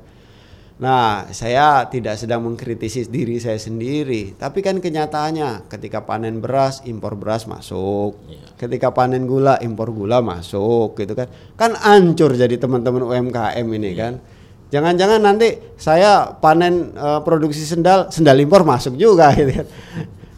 [0.75, 7.15] Nah, saya tidak sedang mengkritisi diri saya sendiri, tapi kan kenyataannya ketika panen beras, impor
[7.15, 8.19] beras masuk.
[8.59, 11.31] Ketika panen gula, impor gula masuk gitu kan.
[11.55, 14.19] Kan ancur jadi teman-teman UMKM ini kan.
[14.67, 19.67] Jangan-jangan nanti saya panen eh, produksi sendal, sendal impor masuk juga gitu kan.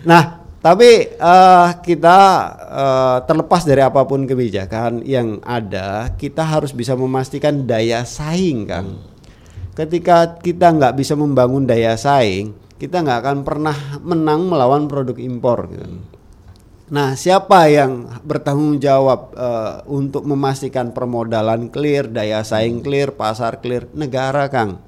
[0.06, 0.22] Nah,
[0.68, 2.20] tapi eh, kita
[2.60, 9.00] eh, terlepas dari apa pun kebijakan yang ada, kita harus bisa memastikan daya saing, Kang.
[9.72, 15.72] Ketika kita nggak bisa membangun daya saing, kita nggak akan pernah menang melawan produk impor.
[15.72, 15.88] Gitu.
[16.92, 23.88] Nah, siapa yang bertanggung jawab eh, untuk memastikan permodalan clear, daya saing clear, pasar clear?
[23.96, 24.84] Negara, Kang.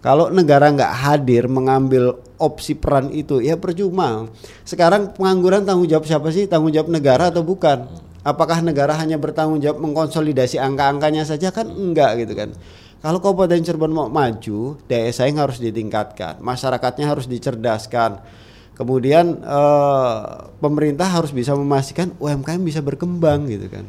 [0.00, 4.32] Kalau negara nggak hadir mengambil opsi peran itu, ya percuma.
[4.64, 6.48] Sekarang pengangguran tanggung jawab siapa sih?
[6.48, 7.84] Tanggung jawab negara atau bukan?
[8.24, 12.56] Apakah negara hanya bertanggung jawab mengkonsolidasi angka-angkanya saja kan enggak gitu kan?
[13.00, 18.20] Kalau Kabupaten Cirebon mau maju, daya saing harus ditingkatkan, masyarakatnya harus dicerdaskan.
[18.76, 20.16] Kemudian eh,
[20.60, 23.84] pemerintah harus bisa memastikan UMKM bisa berkembang gitu kan.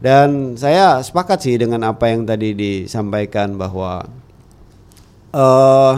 [0.00, 4.04] Dan saya sepakat sih dengan apa yang tadi disampaikan bahwa
[5.32, 5.94] eh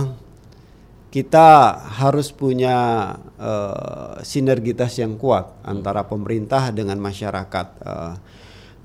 [1.11, 7.67] kita harus punya eh, sinergitas yang kuat antara pemerintah dengan masyarakat.
[7.83, 8.15] Eh,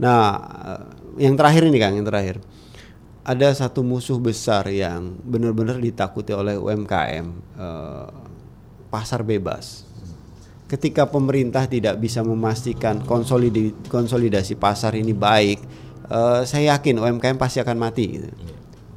[0.02, 0.22] nah,
[0.66, 0.84] eh,
[1.22, 2.42] yang terakhir ini Kang, yang terakhir
[3.26, 7.26] ada satu musuh besar yang benar-benar ditakuti oleh UMKM,
[7.58, 8.08] eh,
[8.90, 9.86] pasar bebas.
[10.66, 15.60] Ketika pemerintah tidak bisa memastikan konsolidi- konsolidasi pasar ini baik,
[16.10, 18.06] eh, saya yakin UMKM pasti akan mati.
[18.18, 18.30] gitu.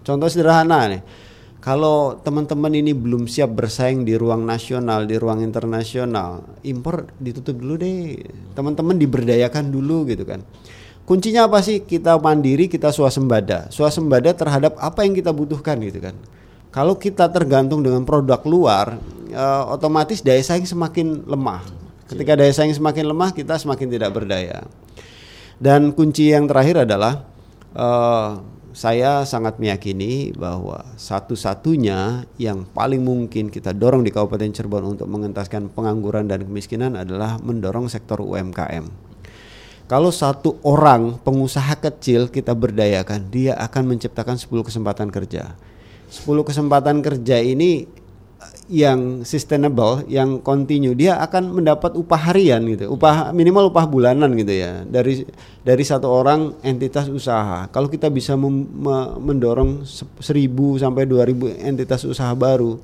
[0.05, 1.03] Contoh sederhana nih,
[1.69, 7.77] kalau teman-teman ini belum siap bersaing di ruang nasional, di ruang internasional, impor ditutup dulu
[7.77, 8.25] deh.
[8.57, 10.41] Teman-teman diberdayakan dulu gitu kan.
[11.05, 11.85] Kuncinya apa sih?
[11.85, 13.69] Kita mandiri, kita swasembada.
[13.69, 16.17] Swasembada terhadap apa yang kita butuhkan gitu kan.
[16.73, 18.97] Kalau kita tergantung dengan produk luar,
[19.29, 21.69] eh, otomatis daya saing semakin lemah.
[22.09, 24.65] Ketika daya saing semakin lemah, kita semakin tidak berdaya.
[25.61, 27.29] Dan kunci yang terakhir adalah
[27.77, 35.11] eh, saya sangat meyakini bahwa satu-satunya yang paling mungkin kita dorong di Kabupaten Cirebon untuk
[35.11, 38.87] mengentaskan pengangguran dan kemiskinan adalah mendorong sektor UMKM.
[39.91, 45.59] Kalau satu orang pengusaha kecil kita berdayakan, dia akan menciptakan 10 kesempatan kerja.
[46.15, 47.91] 10 kesempatan kerja ini
[48.69, 54.53] yang sustainable, yang continue, dia akan mendapat upah harian gitu, upah minimal upah bulanan gitu
[54.53, 55.25] ya dari
[55.65, 57.65] dari satu orang entitas usaha.
[57.73, 62.77] Kalau kita bisa mem- me- mendorong se- 1000 sampai 2000 entitas usaha baru,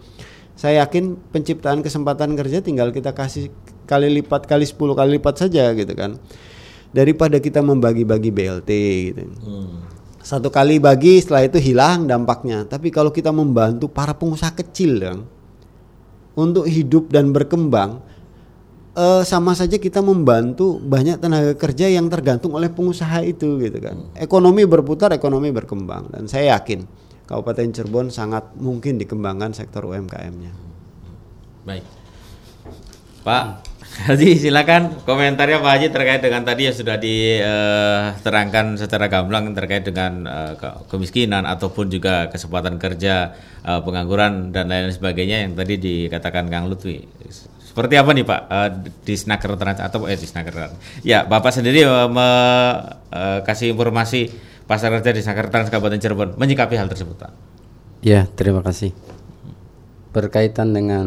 [0.57, 3.53] saya yakin penciptaan kesempatan kerja tinggal kita kasih
[3.85, 6.17] kali lipat kali 10 kali lipat saja gitu kan.
[6.97, 8.71] Daripada kita membagi-bagi BLT
[9.13, 9.23] gitu.
[10.25, 12.65] Satu kali bagi setelah itu hilang dampaknya.
[12.65, 15.19] Tapi kalau kita membantu para pengusaha kecil yang
[16.35, 18.03] untuk hidup dan berkembang
[18.95, 24.11] eh, sama saja kita membantu banyak tenaga kerja yang tergantung oleh pengusaha itu gitu kan.
[24.19, 26.87] Ekonomi berputar, ekonomi berkembang dan saya yakin
[27.25, 30.53] Kabupaten Cirebon sangat mungkin dikembangkan sektor UMKM-nya.
[31.65, 31.85] Baik.
[33.25, 39.87] Pak Haji silakan komentarnya Pak Haji terkait dengan tadi yang sudah diterangkan secara gamblang terkait
[39.87, 45.79] dengan eh, ke- kemiskinan ataupun juga kesempatan kerja, eh, pengangguran dan lain sebagainya yang tadi
[45.79, 47.07] dikatakan Kang Lutfi.
[47.63, 48.71] Seperti apa nih Pak eh,
[49.07, 50.75] di Snaker Trans atau eh di Snaker?
[51.07, 51.87] Ya Bapak sendiri
[53.47, 54.27] kasih informasi
[54.67, 57.31] pasar kerja di Snaker Trans Kabupaten Cirebon menyikapi hal tersebut Pak.
[58.03, 58.91] Ya, terima kasih.
[60.11, 61.07] Berkaitan dengan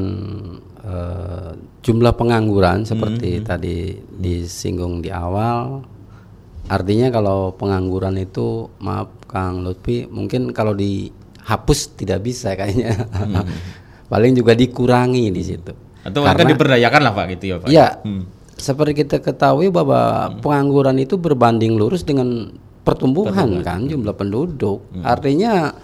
[0.88, 1.52] eh,
[1.84, 5.84] jumlah pengangguran seperti tadi disinggung di awal,
[6.72, 12.96] artinya kalau pengangguran itu, maaf Kang Lutfi, mungkin kalau dihapus tidak bisa kayaknya.
[14.12, 15.76] Paling juga dikurangi di situ.
[16.08, 17.68] Atau mungkin diberdayakan lah Pak gitu ya Pak.
[17.68, 17.88] Ya,
[18.56, 22.56] seperti kita ketahui bahwa pengangguran itu berbanding lurus dengan
[22.88, 24.80] pertumbuhan kan jumlah penduduk.
[25.04, 25.76] Artinya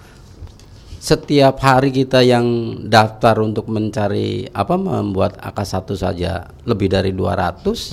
[1.04, 7.92] setiap hari kita yang daftar untuk mencari apa membuat AK1 saja lebih dari 200.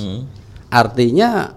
[0.71, 1.51] Artinya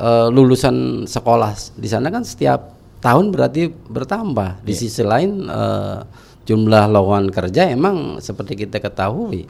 [0.00, 2.72] eh, lulusan sekolah di sana kan setiap
[3.04, 4.64] tahun berarti bertambah.
[4.64, 4.80] Di Iya.
[4.80, 6.00] sisi lain eh,
[6.48, 9.44] jumlah lowongan kerja emang seperti kita ketahui.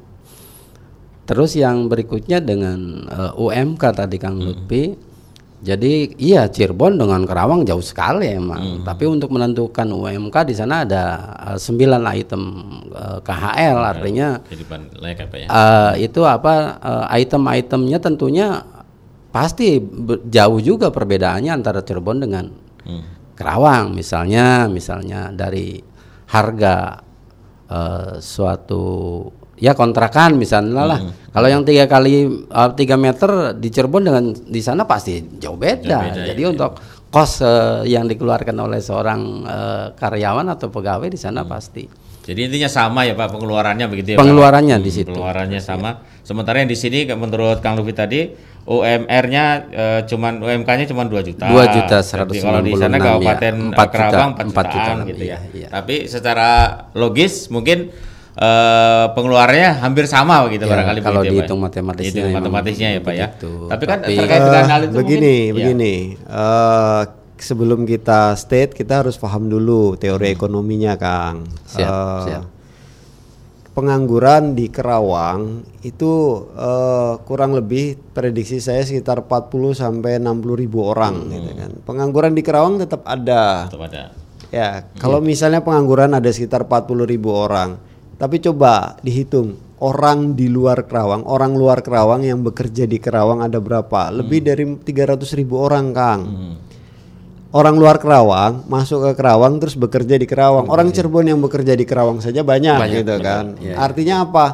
[1.31, 5.06] Terus yang berikutnya dengan eh, UMK tadi Kang Lutfi.
[5.57, 8.85] Jadi iya Cirebon dengan Kerawang jauh sekali emang.
[8.85, 11.05] Tapi untuk menentukan UMK di sana ada
[11.57, 12.43] sembilan item
[12.93, 15.47] eh, KHL artinya kehidupan layak apa ya?
[15.49, 18.47] eh, itu apa eh, item-itemnya tentunya
[19.33, 19.81] pasti
[20.29, 22.47] jauh juga perbedaannya antara Cirebon dengan
[22.87, 23.03] Hmm.
[23.35, 25.83] Kerawang misalnya misalnya dari
[26.31, 27.03] harga
[27.67, 28.85] eh, suatu
[29.57, 32.13] ya kontrakan misalnya lah kalau yang tiga kali
[32.45, 36.77] eh, tiga meter di Cirebon dengan di sana pasti jauh beda, beda, jadi ya, untuk
[37.09, 41.85] kos eh, yang dikeluarkan oleh seorang eh, karyawan atau pegawai di sana pasti
[42.27, 44.23] Jadi intinya sama ya Pak pengeluarannya begitu ya Pak?
[44.23, 45.91] pengeluarannya di Hmm, situ Pengeluarannya sama.
[46.21, 48.35] Sementara yang di sini menurut Kang Lufi tadi
[48.67, 51.47] UMR-nya eh, cuman UMK-nya cuma 2 juta.
[51.47, 54.75] 2 juta Jadi kalau di sana 196 ya, Kabupaten 4 eh, Kerawang juta, 4 4
[54.75, 55.29] jutaan juta gitu ya.
[55.31, 55.69] iya, iya.
[55.71, 56.49] Tapi secara
[56.93, 57.79] logis mungkin
[58.37, 63.01] eh, pengeluarannya hampir sama begitu Ya, barangkali kalau begitu ya, dihitung matematisnya Dihitung matematisnya ya
[63.01, 63.27] Pak ya.
[63.67, 65.53] Tapi kan Tapi- terkait dengan hal itu begini, mungkin, ya.
[65.57, 65.95] begini.
[66.21, 67.03] Eh,
[67.37, 71.45] sebelum kita state, kita harus paham dulu teori ekonominya, Kang.
[71.65, 72.45] Siap, Eh, siap.
[73.73, 76.13] Pengangguran di Kerawang itu
[76.57, 81.71] eh, kurang lebih prediksi saya sekitar 40 sampai 60 ribu orang, gitu kan.
[81.85, 83.69] Pengangguran di Kerawang tetap ada.
[83.69, 84.03] Tetap ada.
[84.49, 87.77] Ya, kalau misalnya pengangguran ada sekitar 40 ribu orang,
[88.17, 93.61] tapi coba dihitung orang di luar Kerawang, orang luar Kerawang yang bekerja di Kerawang ada
[93.61, 94.09] berapa?
[94.09, 96.21] Lebih dari 300 ribu orang, Kang.
[97.53, 100.69] Orang luar Kerawang masuk ke Kerawang terus bekerja di Kerawang.
[100.69, 103.57] Orang Cirebon yang bekerja di Kerawang saja banyak, gitu kan.
[103.77, 104.47] Artinya apa?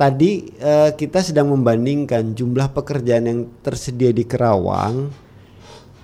[0.00, 5.12] Tadi eh, kita sedang membandingkan jumlah pekerjaan yang tersedia di Kerawang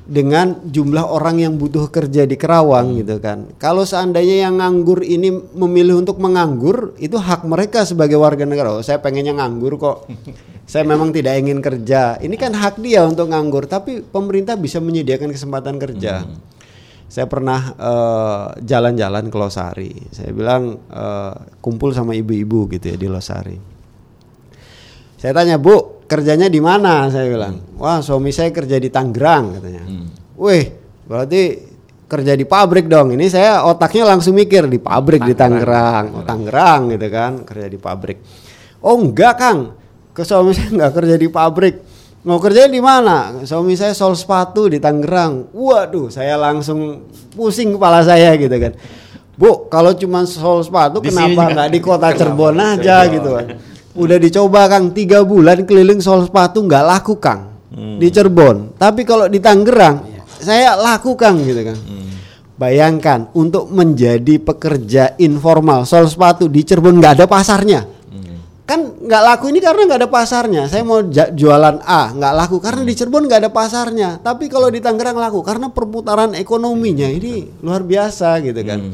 [0.07, 3.51] dengan jumlah orang yang butuh kerja di Kerawang gitu kan.
[3.59, 8.71] Kalau seandainya yang nganggur ini memilih untuk menganggur, itu hak mereka sebagai warga negara.
[8.71, 10.07] Oh, saya pengennya nganggur kok.
[10.71, 12.23] saya memang tidak ingin kerja.
[12.23, 16.23] Ini kan hak dia untuk nganggur, tapi pemerintah bisa menyediakan kesempatan kerja.
[17.11, 19.93] Saya pernah eh, jalan-jalan ke Losari.
[20.15, 23.76] Saya bilang eh, kumpul sama ibu-ibu gitu ya di Losari.
[25.17, 27.61] Saya tanya, "Bu, kerjanya di mana?" Saya bilang.
[27.81, 29.83] "Wah, suami saya kerja di Tangerang," katanya.
[30.37, 30.65] "Wih,
[31.09, 31.43] berarti
[32.07, 36.21] kerja di pabrik dong." Ini saya otaknya langsung mikir di pabrik di Tangerang.
[36.21, 38.19] Oh, Tangerang gitu kan, kerja di pabrik.
[38.85, 39.61] "Oh, enggak, Kang.
[40.13, 41.77] Ke suami saya enggak kerja di pabrik."
[42.27, 43.39] Mau kerja di mana?
[43.47, 45.55] Suami saya sol sepatu di Tangerang.
[45.55, 47.07] Waduh, saya langsung
[47.39, 48.75] pusing kepala saya gitu kan.
[49.39, 53.47] Bu, kalau cuma sol sepatu Di kenapa nggak di kota Cirebon aja gitu kan?
[53.97, 58.77] Udah dicoba Kang tiga bulan keliling sol sepatu nggak laku Kang di Cirebon.
[58.77, 60.05] Tapi kalau di Tangerang
[60.37, 61.79] saya laku Kang gitu kan.
[62.57, 67.97] Bayangkan untuk menjadi pekerja informal sol sepatu di Cirebon nggak ada pasarnya.
[68.67, 70.67] Kan nggak laku ini karena nggak ada pasarnya.
[70.67, 74.21] Saya mau jualan A nggak laku karena di Cirebon nggak ada pasarnya.
[74.21, 78.93] Tapi kalau di Tangerang laku karena perputaran ekonominya ini luar biasa gitu kan.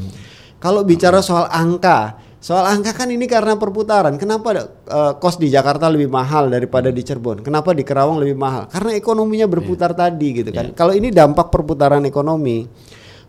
[0.63, 4.19] Kalau bicara soal angka, soal angka kan ini karena perputaran.
[4.19, 7.39] Kenapa eh, kos di Jakarta lebih mahal daripada di Cirebon?
[7.39, 8.67] Kenapa di Kerawang lebih mahal?
[8.67, 10.75] Karena ekonominya berputar tadi gitu kan.
[10.75, 12.67] Kalau ini dampak perputaran ekonomi.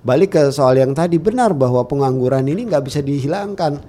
[0.05, 3.81] Balik ke soal yang tadi benar bahwa pengangguran ini nggak bisa dihilangkan.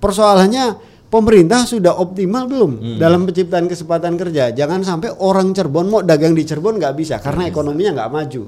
[0.00, 0.80] Persoalannya
[1.12, 4.48] pemerintah sudah optimal belum dalam penciptaan kesempatan kerja?
[4.48, 8.42] Jangan sampai orang Cirebon mau dagang di Cirebon nggak bisa karena ekonominya nggak maju.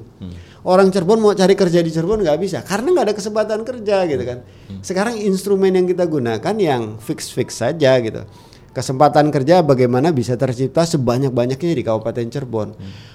[0.61, 4.23] Orang Cirebon mau cari kerja di Cirebon nggak bisa karena nggak ada kesempatan kerja gitu
[4.29, 4.39] kan.
[4.85, 8.29] Sekarang instrumen yang kita gunakan yang fix fix saja gitu.
[8.77, 12.69] Kesempatan kerja bagaimana bisa tercipta sebanyak-banyaknya di Kabupaten Cirebon.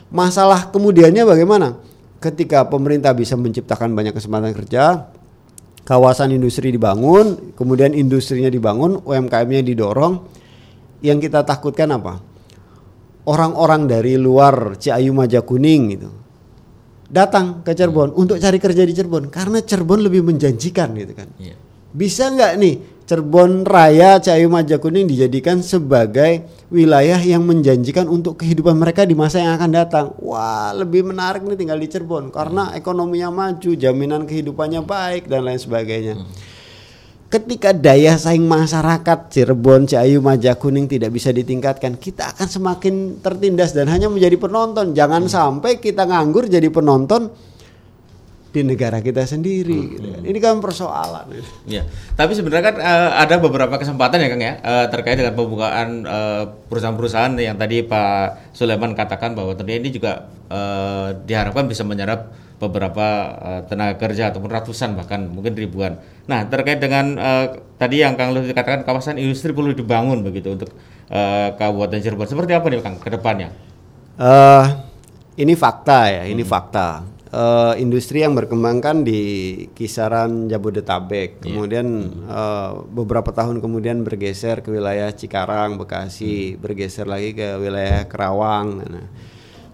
[0.10, 1.78] Masalah kemudiannya bagaimana?
[2.18, 5.14] Ketika pemerintah bisa menciptakan banyak kesempatan kerja,
[5.86, 10.26] kawasan industri dibangun, kemudian industrinya dibangun, UMKM-nya didorong.
[11.06, 12.18] Yang kita takutkan apa?
[13.30, 16.25] Orang-orang dari luar Ciayu Majakuning gitu
[17.16, 21.32] datang ke Cirebon untuk cari kerja di Cirebon karena Cirebon lebih menjanjikan gitu kan.
[21.40, 21.56] Iya.
[21.96, 22.76] Bisa nggak nih
[23.08, 29.56] Cirebon Raya Ciayu Majakuning dijadikan sebagai wilayah yang menjanjikan untuk kehidupan mereka di masa yang
[29.56, 30.06] akan datang.
[30.20, 35.62] Wah, lebih menarik nih tinggal di Cirebon karena ekonominya maju, jaminan kehidupannya baik dan lain
[35.62, 36.20] sebagainya.
[37.26, 43.90] Ketika daya saing masyarakat Cirebon, Ciayu, Majakuning tidak bisa ditingkatkan, kita akan semakin tertindas dan
[43.90, 44.94] hanya menjadi penonton.
[44.94, 47.34] Jangan sampai kita nganggur jadi penonton
[48.56, 49.98] di negara kita sendiri.
[49.98, 50.22] gitu kan.
[50.24, 51.28] Ini kan persoalan.
[51.68, 51.84] Ya,
[52.16, 56.44] tapi sebenarnya kan eh, ada beberapa kesempatan ya Kang ya eh, terkait dengan pembukaan eh,
[56.72, 63.36] perusahaan-perusahaan yang tadi Pak Sulaiman katakan bahwa ternyata ini juga eh, diharapkan bisa menyerap beberapa
[63.36, 66.00] uh, tenaga kerja ataupun ratusan bahkan mungkin ribuan.
[66.26, 67.46] Nah terkait dengan uh,
[67.76, 70.72] tadi yang Kang Lutfi katakan kawasan industri perlu dibangun begitu untuk
[71.12, 72.28] uh, Kabupaten Cirebon.
[72.32, 73.52] Seperti apa nih Kang ke depannya?
[74.16, 74.88] Uh,
[75.36, 76.52] ini fakta ya, ini hmm.
[76.52, 77.04] fakta.
[77.36, 79.20] Uh, industri yang berkembang kan di
[79.76, 81.52] kisaran Jabodetabek, yeah.
[81.52, 81.88] kemudian
[82.32, 86.64] uh, beberapa tahun kemudian bergeser ke wilayah Cikarang, Bekasi, hmm.
[86.64, 88.88] bergeser lagi ke wilayah Kerawang.
[88.88, 89.08] Nah,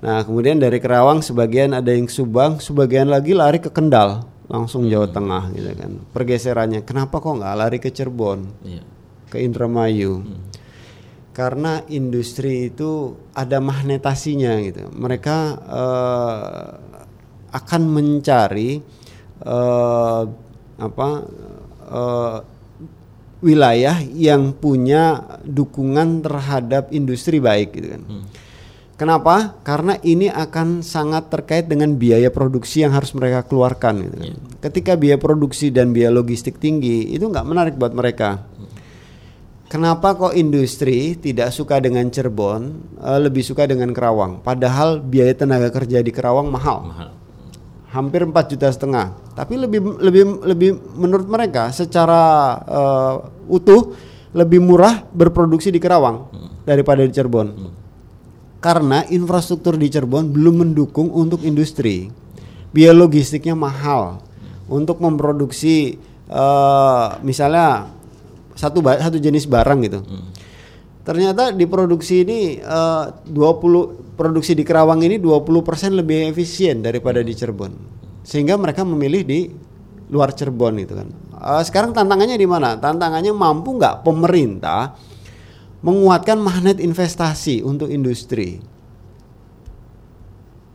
[0.02, 5.06] Nah, kemudian dari Kerawang sebagian ada yang Subang, sebagian lagi lari ke Kendal, langsung Jawa
[5.06, 5.14] hmm.
[5.14, 5.92] Tengah gitu kan.
[6.10, 8.82] Pergeserannya, kenapa kok nggak lari ke Cirebon, yeah.
[9.30, 10.26] ke Indramayu?
[10.26, 10.42] Hmm.
[11.32, 14.90] Karena industri itu ada magnetasinya gitu.
[14.92, 15.38] Mereka
[15.70, 16.68] uh,
[17.56, 18.82] akan mencari
[19.46, 20.24] uh,
[20.82, 21.10] apa
[21.88, 22.38] uh,
[23.40, 28.04] wilayah yang punya dukungan terhadap industri baik gitu kan.
[28.04, 28.26] Hmm
[29.02, 29.58] Kenapa?
[29.66, 34.06] Karena ini akan sangat terkait dengan biaya produksi yang harus mereka keluarkan.
[34.06, 34.18] Gitu.
[34.30, 34.38] Yeah.
[34.62, 38.46] Ketika biaya produksi dan biaya logistik tinggi, itu nggak menarik buat mereka.
[39.74, 42.62] Kenapa kok industri tidak suka dengan Cirebon,
[43.02, 44.46] uh, lebih suka dengan Kerawang?
[44.46, 46.86] Padahal biaya tenaga kerja di Kerawang mahal.
[46.86, 47.10] mahal.
[47.90, 49.18] Hampir 4 juta setengah.
[49.34, 53.14] Tapi lebih lebih lebih menurut mereka secara uh,
[53.50, 53.98] utuh
[54.38, 56.70] lebih murah berproduksi di Kerawang hmm.
[56.70, 57.50] daripada di Cirebon.
[57.50, 57.81] Hmm
[58.62, 62.14] karena infrastruktur di Cirebon belum mendukung untuk industri.
[62.72, 64.22] Biaya logistiknya mahal
[64.72, 66.00] untuk memproduksi
[66.32, 67.90] uh, misalnya
[68.56, 70.00] satu satu jenis barang gitu.
[70.06, 70.30] Hmm.
[71.02, 77.26] Ternyata di produksi ini eh, uh, 20 produksi di Kerawang ini 20% lebih efisien daripada
[77.26, 77.74] di Cirebon.
[78.22, 79.50] Sehingga mereka memilih di
[80.14, 81.10] luar Cirebon itu kan.
[81.34, 82.78] Uh, sekarang tantangannya di mana?
[82.78, 84.94] Tantangannya mampu nggak pemerintah
[85.82, 88.62] menguatkan magnet investasi untuk industri.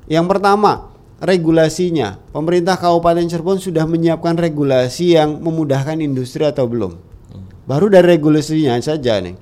[0.07, 0.91] Yang pertama,
[1.23, 2.19] regulasinya.
[2.31, 6.95] Pemerintah Kabupaten Cirebon sudah menyiapkan regulasi yang memudahkan industri atau belum?
[7.67, 9.35] Baru dari regulasinya saja nih.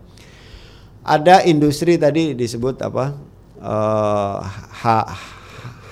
[1.04, 3.12] Ada industri tadi disebut apa?
[3.60, 4.40] Uh,
[4.84, 5.04] ha,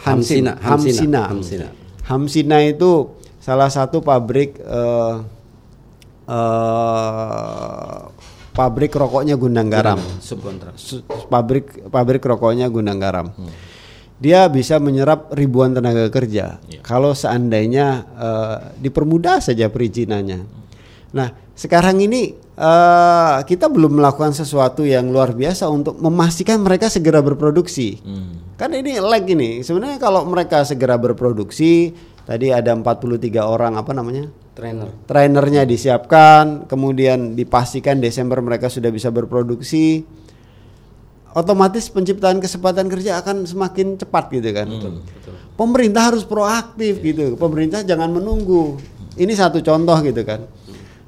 [0.09, 1.69] Hamsina, Hamsina, Hamsina.
[2.09, 5.21] Hamsina itu salah satu pabrik uh,
[6.25, 7.62] uh,
[8.53, 9.99] pabrik rokoknya Gundang Garam.
[10.21, 10.77] Subkontrak.
[11.29, 13.33] Pabrik pabrik rokoknya Gundang Garam.
[13.33, 13.53] Hmm.
[14.23, 16.63] Dia bisa menyerap ribuan tenaga kerja.
[16.71, 16.81] Ya.
[16.87, 20.41] Kalau seandainya uh, dipermudah saja perizinannya.
[20.47, 20.63] Hmm.
[21.13, 21.29] Nah,
[21.59, 27.99] sekarang ini uh, kita belum melakukan sesuatu yang luar biasa untuk memastikan mereka segera berproduksi.
[27.99, 28.55] Hmm.
[28.55, 29.67] Kan ini lag ini.
[29.67, 31.91] Sebenarnya kalau mereka segera berproduksi,
[32.23, 34.31] tadi ada 43 orang apa namanya?
[34.53, 34.89] Trainer.
[35.09, 40.05] Trainernya disiapkan, kemudian dipastikan Desember mereka sudah bisa berproduksi.
[41.33, 44.69] Otomatis penciptaan kesempatan kerja akan semakin cepat gitu kan.
[44.69, 45.35] Hmm, betul.
[45.57, 47.09] Pemerintah harus proaktif yeah.
[47.09, 47.25] gitu.
[47.41, 48.77] Pemerintah jangan menunggu.
[49.17, 50.45] Ini satu contoh gitu kan.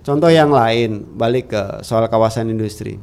[0.04, 3.00] Contoh yang lain, balik ke soal kawasan industri.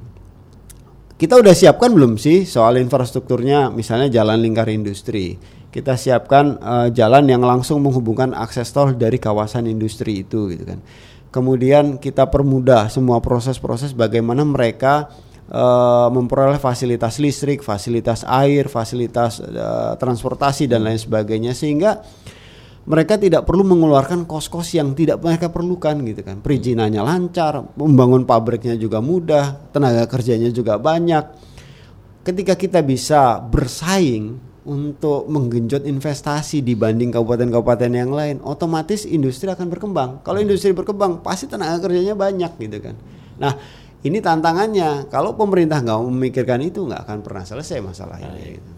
[1.17, 5.37] Kita udah siapkan belum sih soal infrastrukturnya, misalnya jalan lingkar industri
[5.71, 10.83] kita siapkan uh, jalan yang langsung menghubungkan akses tol dari kawasan industri itu gitu kan.
[11.31, 15.07] Kemudian kita permudah semua proses-proses bagaimana mereka
[15.47, 22.03] uh, memperoleh fasilitas listrik, fasilitas air, fasilitas uh, transportasi dan lain sebagainya sehingga
[22.83, 26.43] mereka tidak perlu mengeluarkan kos-kos yang tidak mereka perlukan gitu kan.
[26.43, 31.47] Perizinannya lancar, membangun pabriknya juga mudah, tenaga kerjanya juga banyak.
[32.27, 40.21] Ketika kita bisa bersaing untuk menggenjot investasi dibanding kabupaten-kabupaten yang lain, otomatis industri akan berkembang.
[40.21, 42.93] Kalau industri berkembang, pasti tenaga kerjanya banyak gitu kan.
[43.41, 43.57] Nah,
[44.05, 45.09] ini tantangannya.
[45.09, 48.61] Kalau pemerintah nggak memikirkan itu, nggak akan pernah selesai masalah ini.
[48.61, 48.69] Gitu.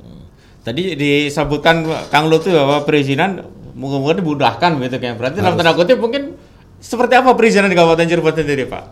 [0.64, 3.44] Tadi disebutkan Kang Lutu bahwa perizinan
[3.76, 5.20] mungkin dimudahkan gitu kan.
[5.20, 6.40] Berarti dalam tanda kutip mungkin
[6.80, 8.84] seperti apa perizinan di Kabupaten Cirebon sendiri, Pak?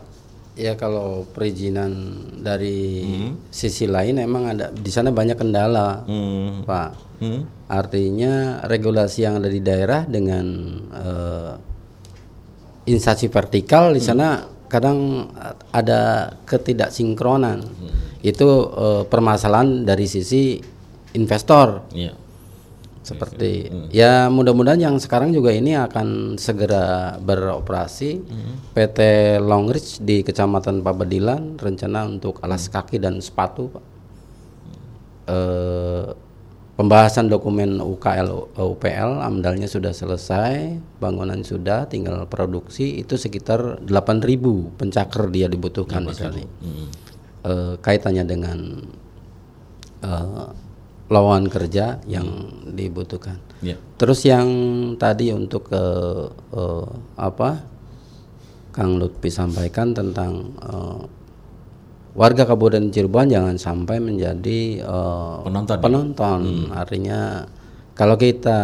[0.61, 3.49] Ya kalau perizinan dari hmm.
[3.49, 6.69] sisi lain emang ada di sana banyak kendala, hmm.
[6.69, 6.89] Pak.
[7.17, 7.49] Hmm.
[7.65, 10.45] Artinya regulasi yang ada di daerah dengan
[10.93, 11.53] uh,
[12.85, 14.69] instansi vertikal di sana hmm.
[14.69, 15.25] kadang
[15.73, 17.57] ada ketidaksinkronan.
[17.65, 17.93] Hmm.
[18.21, 20.61] Itu uh, permasalahan dari sisi
[21.17, 21.89] investor.
[21.97, 22.13] Yeah
[23.01, 23.89] seperti hmm.
[23.89, 28.53] ya mudah-mudahan yang sekarang juga ini akan segera beroperasi hmm.
[28.77, 28.99] PT
[29.41, 32.73] Longreach di Kecamatan Pabadilan rencana untuk alas hmm.
[32.77, 33.85] kaki dan sepatu Pak.
[35.25, 35.37] E,
[36.77, 45.25] pembahasan dokumen UKL UPL amdalnya sudah selesai bangunan sudah tinggal produksi itu sekitar 8.000 pencaker
[45.33, 46.87] dia dibutuhkan di hmm.
[47.49, 48.59] e, kaitannya dengan
[50.05, 50.11] e,
[51.11, 52.25] lowongan kerja yang
[52.71, 53.35] dibutuhkan.
[53.59, 53.75] Ya.
[53.99, 54.47] Terus yang
[54.95, 56.87] tadi untuk eh, eh,
[57.19, 57.67] apa
[58.71, 60.99] Kang Lutfi sampaikan tentang eh,
[62.15, 65.83] warga Kabupaten Cirebon jangan sampai menjadi eh, Penonton ya?
[65.83, 66.39] penonton.
[66.71, 67.19] Artinya
[67.91, 68.59] kalau kita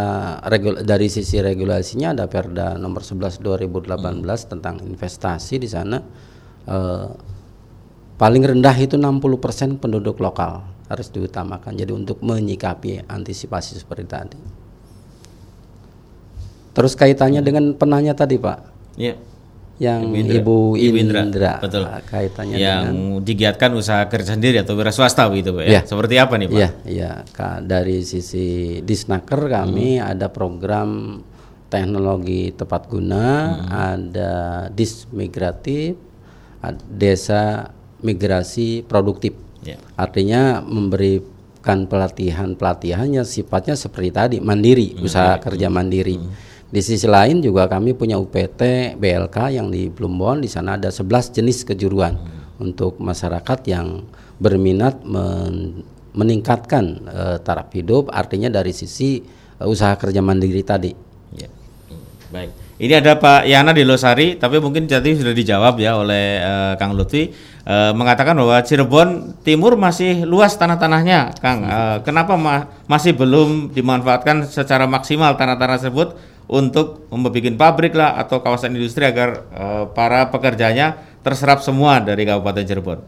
[0.48, 6.00] regul- dari sisi regulasinya ada Perda nomor 11 2018 tentang investasi di sana
[6.64, 7.08] eh,
[8.16, 11.76] paling rendah itu 60% penduduk lokal harus diutamakan.
[11.76, 14.40] Jadi untuk menyikapi antisipasi seperti tadi.
[16.74, 18.60] Terus kaitannya dengan penanya tadi, Pak,
[19.02, 19.18] Ya.
[19.82, 21.22] yang Ibu Ibu Indra.
[21.26, 21.86] Indra, Betul.
[21.90, 25.70] ah, kaitannya yang dengan digiatkan usaha kerja sendiri atau wira swasta begitu Pak ya.
[25.70, 25.82] Iya.
[25.86, 26.58] Seperti apa nih Pak?
[26.58, 27.12] Iya, iya.
[27.62, 30.10] Dari sisi Disnaker kami Hmm.
[30.18, 31.22] ada program
[31.70, 33.66] teknologi tepat guna, Hmm.
[33.70, 34.34] ada
[34.74, 35.98] dismigratif,
[36.90, 39.34] desa migrasi produktif.
[39.68, 39.76] Ya.
[40.00, 45.04] Artinya memberikan pelatihan-pelatihannya sifatnya seperti tadi mandiri, Hmm.
[45.04, 46.16] usaha kerja mandiri.
[46.68, 51.32] Di sisi lain juga kami punya UPT BLK yang di Plumbon di sana ada 11
[51.32, 52.16] jenis kejuruan
[52.60, 54.04] untuk masyarakat yang
[54.40, 59.22] berminat men- meningkatkan eh, taraf hidup artinya dari sisi
[59.60, 60.92] eh, usaha kerja mandiri tadi.
[61.36, 61.48] Ya.
[61.48, 62.04] Hmm,
[62.36, 62.52] Baik.
[62.78, 66.94] Ini ada Pak Yana di Losari, tapi mungkin tadi sudah dijawab ya oleh eh, Kang
[66.94, 67.34] Lutfi
[67.66, 71.66] eh, mengatakan bahwa Cirebon Timur masih luas tanah-tanahnya, Kang.
[71.66, 78.46] Eh, kenapa ma- masih belum dimanfaatkan secara maksimal tanah-tanah tersebut untuk membuat pabrik lah atau
[78.46, 83.00] kawasan industri agar eh, para pekerjanya terserap semua dari Kabupaten Cirebon?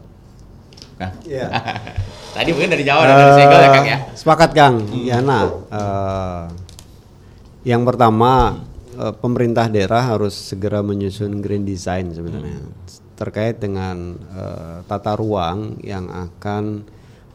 [0.98, 1.14] Kang.
[1.22, 1.46] Iya.
[2.34, 3.98] tadi mungkin dari Jawa dan dari Segel ya, Kang ya.
[4.18, 5.40] Sepakat Kang, Yana.
[5.70, 6.42] Eh,
[7.70, 8.66] yang pertama
[9.00, 12.60] eh, pemerintah daerah harus segera menyusun green design sebenarnya.
[13.16, 16.64] Terkait dengan eh, tata ruang yang akan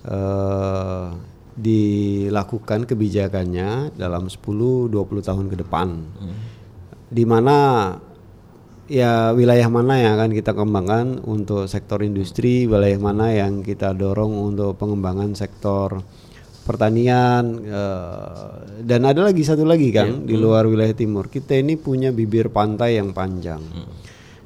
[0.06, 1.08] eh,
[1.56, 4.92] dilakukan kebijakannya dalam 10-20
[5.24, 5.88] tahun ke depan.
[7.08, 7.58] Di mana
[8.86, 14.36] ya wilayah mana yang akan kita kembangkan untuk sektor industri, wilayah mana yang kita dorong
[14.54, 16.04] untuk pengembangan sektor
[16.66, 21.30] pertanian eh, dan ada lagi satu lagi kan di luar wilayah timur.
[21.30, 23.62] Kita ini punya bibir pantai yang panjang.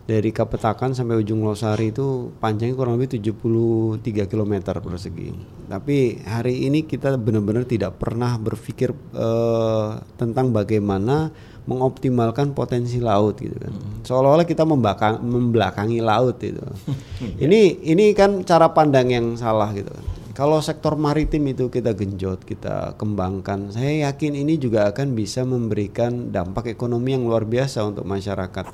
[0.10, 5.30] Dari Kapetakan sampai ujung Losari itu panjangnya kurang lebih 73 km persegi.
[5.70, 9.90] Tapi hari ini kita benar-benar tidak pernah berpikir eh,
[10.20, 11.32] tentang bagaimana
[11.70, 13.70] mengoptimalkan potensi laut gitu kan.
[14.02, 16.58] Seolah-olah kita membakang, membelakangi laut itu.
[17.46, 20.19] ini ini kan cara pandang yang salah gitu kan.
[20.40, 26.32] Kalau sektor maritim itu kita genjot, kita kembangkan, saya yakin ini juga akan bisa memberikan
[26.32, 28.72] dampak ekonomi yang luar biasa untuk masyarakat.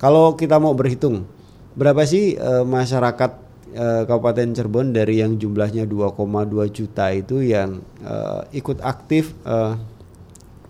[0.00, 1.28] Kalau kita mau berhitung,
[1.76, 3.30] berapa sih eh, masyarakat
[3.76, 9.76] eh, Kabupaten Cirebon dari yang jumlahnya 2,2 juta itu yang eh, ikut aktif eh,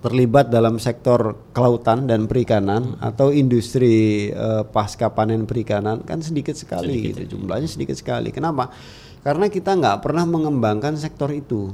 [0.03, 7.15] terlibat dalam sektor kelautan dan perikanan atau industri eh, pasca panen perikanan kan sedikit sekali
[7.15, 8.35] gitu jumlahnya sedikit sekali.
[8.35, 8.75] Kenapa?
[9.21, 11.69] Karena kita nggak pernah mengembangkan sektor itu.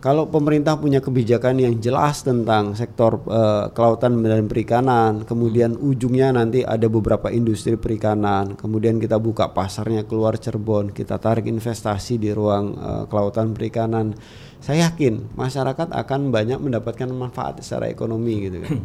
[0.00, 6.64] Kalau pemerintah punya kebijakan yang jelas tentang sektor eh, kelautan dan perikanan, kemudian ujungnya nanti
[6.64, 12.72] ada beberapa industri perikanan, kemudian kita buka pasarnya keluar Cirebon, kita tarik investasi di ruang
[12.80, 14.16] eh, kelautan perikanan,
[14.56, 18.80] saya yakin masyarakat akan banyak mendapatkan manfaat secara ekonomi gitu kan.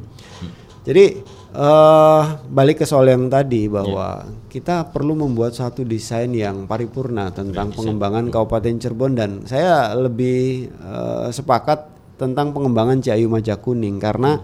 [0.85, 1.23] Jadi
[1.55, 7.71] eh balik ke soal yang tadi bahwa kita perlu membuat satu desain yang paripurna tentang
[7.71, 14.43] pengembangan Kabupaten Cirebon dan saya lebih eh, sepakat tentang pengembangan Ciayu Majakuning karena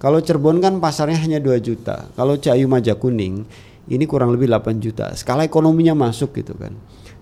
[0.00, 2.08] kalau Cirebon kan pasarnya hanya 2 juta.
[2.16, 3.44] Kalau Ciayu Majakuning
[3.92, 5.12] ini kurang lebih 8 juta.
[5.12, 6.72] Skala ekonominya masuk gitu kan.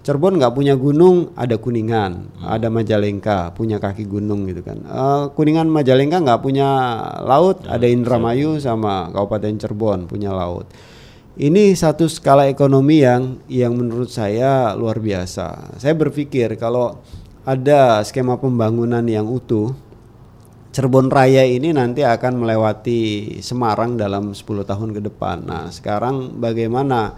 [0.09, 4.81] Cirebon nggak punya gunung, ada Kuningan, ada Majalengka, punya kaki gunung gitu kan.
[4.81, 6.65] Eh, Kuningan Majalengka nggak punya
[7.21, 10.65] laut, ada Indramayu sama Kabupaten Cirebon punya laut.
[11.37, 15.77] Ini satu skala ekonomi yang yang menurut saya luar biasa.
[15.77, 17.05] Saya berpikir kalau
[17.45, 19.77] ada skema pembangunan yang utuh,
[20.73, 25.45] Cirebon Raya ini nanti akan melewati Semarang dalam 10 tahun ke depan.
[25.45, 27.13] Nah, sekarang bagaimana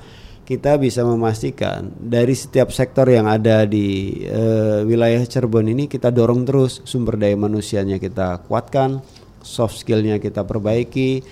[0.50, 6.42] kita bisa memastikan dari setiap sektor yang ada di eh, wilayah Cirebon ini kita dorong
[6.42, 8.98] terus sumber daya manusianya kita kuatkan,
[9.46, 11.22] soft skillnya kita perbaiki.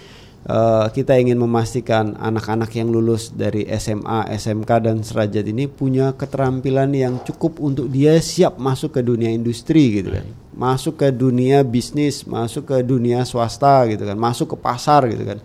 [0.46, 6.94] Eh, kita ingin memastikan anak-anak yang lulus dari SMA, SMK dan serajat ini punya keterampilan
[6.94, 10.30] yang cukup untuk dia siap masuk ke dunia industri gitu kan.
[10.54, 15.42] Masuk ke dunia bisnis, masuk ke dunia swasta gitu kan, masuk ke pasar gitu kan.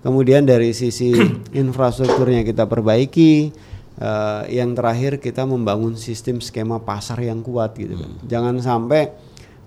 [0.00, 1.12] Kemudian dari sisi
[1.62, 3.52] infrastrukturnya kita perbaiki.
[4.00, 8.08] Eh, yang terakhir kita membangun sistem skema pasar yang kuat gitu kan.
[8.24, 9.12] Jangan sampai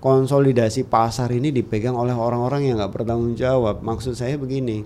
[0.01, 3.85] konsolidasi pasar ini dipegang oleh orang-orang yang nggak bertanggung jawab.
[3.85, 4.81] Maksud saya begini,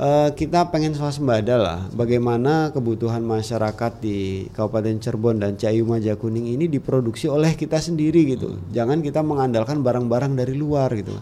[0.00, 1.78] eh, kita pengen swasembada lah.
[1.92, 8.56] Bagaimana kebutuhan masyarakat di Kabupaten Cirebon dan Cayu Majakuning ini diproduksi oleh kita sendiri gitu.
[8.72, 11.12] Jangan kita mengandalkan barang-barang dari luar gitu.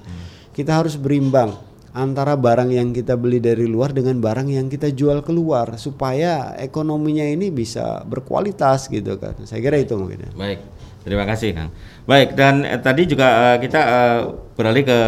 [0.55, 5.23] Kita harus berimbang antara barang yang kita beli dari luar dengan barang yang kita jual
[5.23, 9.39] keluar supaya ekonominya ini bisa berkualitas gitu kan.
[9.47, 10.27] Saya kira itu mungkin.
[10.27, 10.31] ya.
[10.35, 10.59] Baik,
[11.07, 11.71] terima kasih Kang.
[12.05, 14.21] Baik, dan eh, tadi juga eh, kita eh,
[14.59, 14.99] beralih ke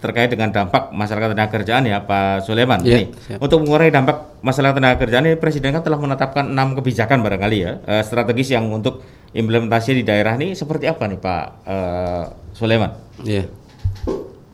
[0.00, 2.80] terkait dengan dampak masyarakat tenaga kerjaan ya Pak Sulaiman.
[2.80, 3.38] Iya, Nih, siap.
[3.44, 7.72] untuk mengurangi dampak masalah tenaga kerjaan ini Presiden kan telah menetapkan enam kebijakan barangkali ya
[7.84, 9.04] eh, strategis yang untuk
[9.36, 12.24] implementasi di daerah ini seperti apa nih Pak eh,
[12.56, 12.90] Sulaiman?
[13.20, 13.59] Iya.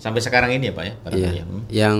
[0.07, 0.95] Sampai sekarang ini ya Pak ya?
[1.11, 1.31] Iya.
[1.35, 1.43] ya.
[1.43, 1.63] Hmm.
[1.67, 1.99] Yang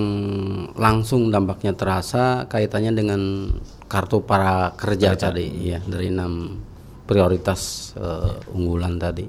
[0.79, 3.51] langsung dampaknya terasa kaitannya dengan
[3.91, 6.55] kartu para kerja tadi, ya dari enam
[7.03, 9.27] prioritas eh, unggulan tadi.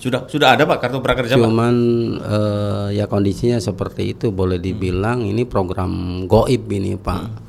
[0.00, 1.40] Sudah sudah ada Pak kartu prakerja Pak?
[1.40, 1.74] Cuman
[2.20, 7.48] eh, ya kondisinya seperti itu boleh dibilang ini program goib ini Pak.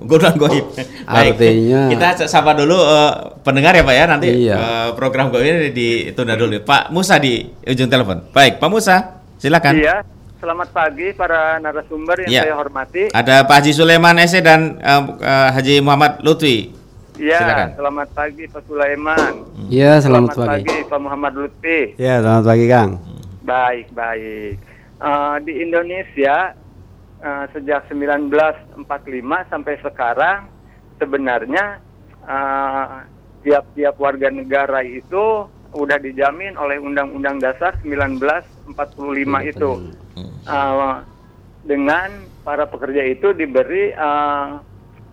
[0.00, 0.64] Godaan goib.
[1.08, 1.36] Baik.
[1.36, 3.12] Artinya- kita sapa dulu eh,
[3.44, 4.56] pendengar ya Pak ya nanti Iya.
[4.56, 6.60] eh, program goib ini ditunda dulu.
[6.64, 8.32] Pak Musa di ujung telepon.
[8.32, 9.74] Baik, Pak Musa, silakan.
[9.76, 9.96] Iya,
[10.36, 12.42] selamat pagi para narasumber yang Iya.
[12.42, 13.02] saya hormati.
[13.10, 16.72] Ada Pak Haji Sulaiman Ese dan eh, eh, Haji Muhammad Lutfi.
[17.16, 17.68] Iya, silakan.
[17.74, 19.32] selamat pagi Pak Sulaiman.
[19.66, 20.76] Iya, selamat, pagi.
[20.84, 21.80] Pak Muhammad Lutfi.
[21.96, 22.90] Ya, selamat pagi Kang.
[23.42, 24.54] Baik, baik.
[24.96, 26.52] Eh, di Indonesia
[27.18, 28.76] eh, sejak 1945
[29.46, 30.38] sampai sekarang
[30.96, 31.80] sebenarnya
[32.22, 32.86] eh,
[33.40, 39.70] tiap-tiap warga negara itu udah dijamin oleh Undang-Undang Dasar 1945 itu.
[40.46, 40.94] Eh,
[41.66, 42.08] dengan
[42.46, 44.48] para pekerja itu diberi eh,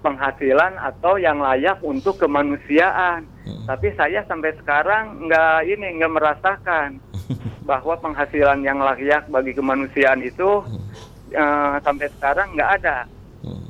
[0.04, 3.26] penghasilan atau yang layak untuk kemanusiaan.
[3.44, 7.00] Tapi saya sampai sekarang nggak ini nggak merasakan
[7.70, 10.62] bahwa penghasilan yang layak bagi kemanusiaan itu
[11.32, 12.98] eh, sampai sekarang nggak ada.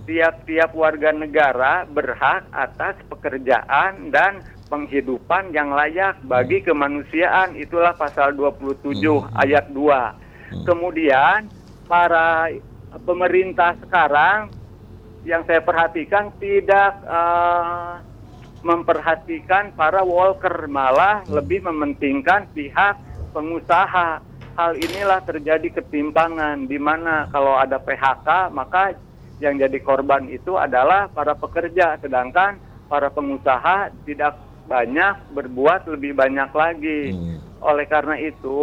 [0.03, 4.43] Tiap-tiap warga negara berhak atas pekerjaan dan
[4.73, 7.53] penghidupan yang layak bagi kemanusiaan.
[7.53, 8.97] Itulah pasal 27
[9.37, 10.65] ayat 2.
[10.65, 11.45] Kemudian
[11.85, 12.49] para
[13.05, 14.49] pemerintah sekarang
[15.29, 17.93] yang saya perhatikan tidak eh,
[18.65, 22.97] memperhatikan para worker malah lebih mementingkan pihak
[23.29, 24.25] pengusaha.
[24.53, 28.93] Hal inilah terjadi ketimpangan di mana kalau ada PHK maka
[29.41, 36.51] yang jadi korban itu adalah para pekerja sedangkan para pengusaha tidak banyak berbuat lebih banyak
[36.55, 37.01] lagi.
[37.63, 38.59] Oleh karena itu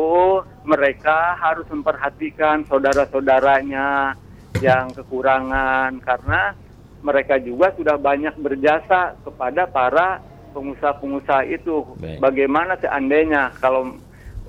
[0.69, 4.13] mereka harus memperhatikan saudara-saudaranya
[4.61, 6.53] yang kekurangan karena
[7.01, 10.21] mereka juga sudah banyak berjasa kepada para
[10.53, 11.97] pengusaha-pengusaha itu.
[11.97, 12.21] Baik.
[12.21, 13.97] Bagaimana seandainya kalau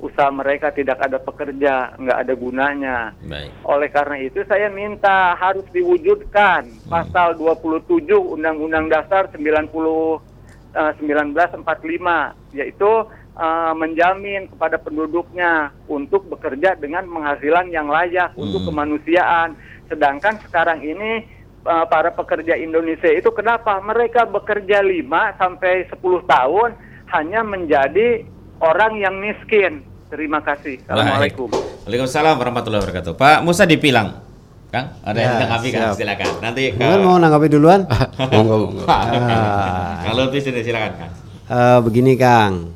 [0.01, 2.97] usaha mereka tidak ada pekerja, nggak ada gunanya.
[3.23, 3.53] Baik.
[3.63, 10.30] Oleh karena itu saya minta harus diwujudkan pasal 27 Undang-Undang Dasar 90
[10.73, 12.91] eh, 1945 yaitu
[13.37, 19.55] eh, menjamin kepada penduduknya untuk bekerja dengan penghasilan yang layak untuk kemanusiaan.
[19.91, 21.27] Sedangkan sekarang ini
[21.67, 26.69] eh, para pekerja Indonesia itu kenapa mereka bekerja 5 sampai 10 tahun
[27.11, 28.23] hanya menjadi
[28.63, 29.83] orang yang miskin.
[30.11, 30.83] Terima kasih.
[30.91, 31.47] Assalamualaikum.
[31.87, 33.13] Waalaikumsalam warahmatullahi wabarakatuh.
[33.15, 34.30] Pak Musa dipilang.
[34.71, 35.81] Kang, ada yang Ya, tanggapi Kang?
[35.83, 35.99] siap.
[35.99, 36.27] Silakan.
[36.39, 37.83] Nanti Mungkin mau nanggapi duluan?
[38.31, 38.83] Monggo, monggo.
[38.87, 39.99] Ah.
[40.01, 41.11] Kang Lutfi sini silakan Kang.
[41.51, 42.71] Eh, begini Kang,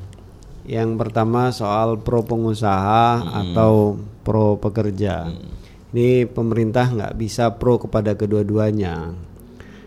[0.68, 5.32] yang pertama soal pro pengusaha atau pro pekerja.
[5.90, 9.16] Ini pemerintah nggak bisa pro kepada kedua-duanya.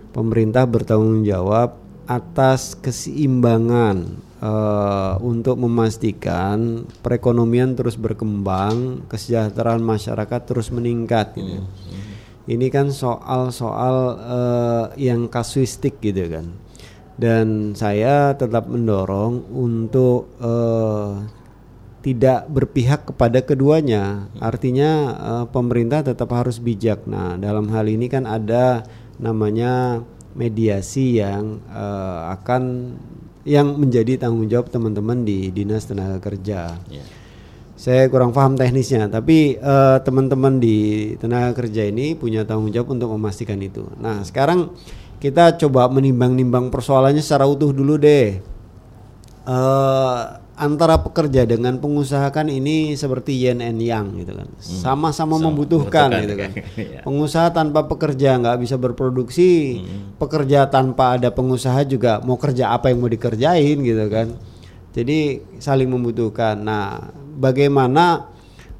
[0.08, 1.76] Pemerintah bertanggung jawab
[2.08, 11.34] atas keseimbangan eh, untuk memastikan perekonomian terus berkembang, kesejahteraan masyarakat terus meningkat.
[11.36, 11.62] Gitu.
[12.48, 16.68] Ini kan soal-soal eh, yang kasuistik gitu kan
[17.18, 21.12] dan saya tetap mendorong untuk eh,
[21.98, 24.30] tidak berpihak kepada keduanya.
[24.38, 27.04] Artinya eh, pemerintah tetap harus bijak.
[27.10, 28.86] Nah, dalam hal ini kan ada
[29.18, 30.06] namanya
[30.38, 32.62] mediasi yang eh, akan
[33.46, 36.78] yang menjadi tanggung jawab teman-teman di Dinas Tenaga Kerja.
[37.78, 43.14] Saya kurang paham teknisnya, tapi eh, teman-teman di tenaga kerja ini punya tanggung jawab untuk
[43.14, 43.86] memastikan itu.
[44.02, 44.74] Nah, sekarang
[45.22, 48.42] kita coba menimbang-nimbang persoalannya secara utuh dulu deh.
[49.46, 50.22] Eh,
[50.58, 56.26] antara pekerja dengan pengusaha kan ini seperti yin and yang gitu kan, sama-sama membutuhkan membutuhkan,
[56.26, 56.50] gitu kan.
[56.82, 57.00] iya.
[57.06, 59.80] Pengusaha tanpa pekerja nggak bisa berproduksi,
[60.18, 64.34] pekerja tanpa ada pengusaha juga mau kerja apa yang mau dikerjain gitu kan.
[64.92, 66.58] Jadi saling membutuhkan.
[66.58, 68.26] Nah, bagaimana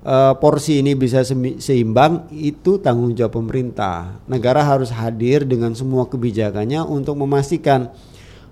[0.03, 1.23] eh, porsi ini bisa
[1.63, 4.19] seimbang itu tanggung jawab pemerintah.
[4.27, 7.95] Negara harus hadir dengan semua kebijakannya untuk memastikan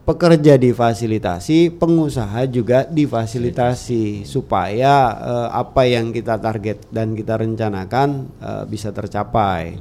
[0.07, 8.65] pekerja difasilitasi, pengusaha juga difasilitasi supaya eh, apa yang kita target dan kita rencanakan eh,
[8.71, 9.75] bisa tercapai.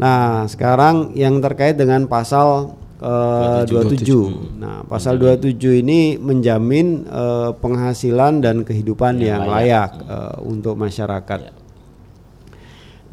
[0.00, 2.72] Nah, sekarang yang terkait dengan pasal
[3.04, 4.56] eh, 27.
[4.56, 11.52] Nah, pasal 27 ini menjamin eh, penghasilan dan kehidupan yang, layak, eh, untuk masyarakat.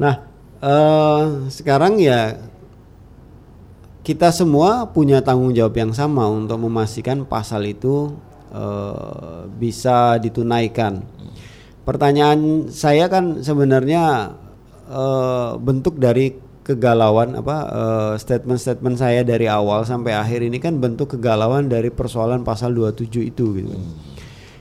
[0.00, 0.14] Nah,
[0.64, 2.40] eh, sekarang ya
[4.06, 8.14] kita semua punya tanggung jawab yang sama untuk memastikan pasal itu
[8.54, 11.02] eh, bisa ditunaikan.
[11.82, 14.30] Pertanyaan saya kan sebenarnya
[14.86, 21.18] eh, bentuk dari kegalauan apa eh, statement-statement saya dari awal sampai akhir ini kan bentuk
[21.18, 23.74] kegalauan dari persoalan pasal 27 itu gitu.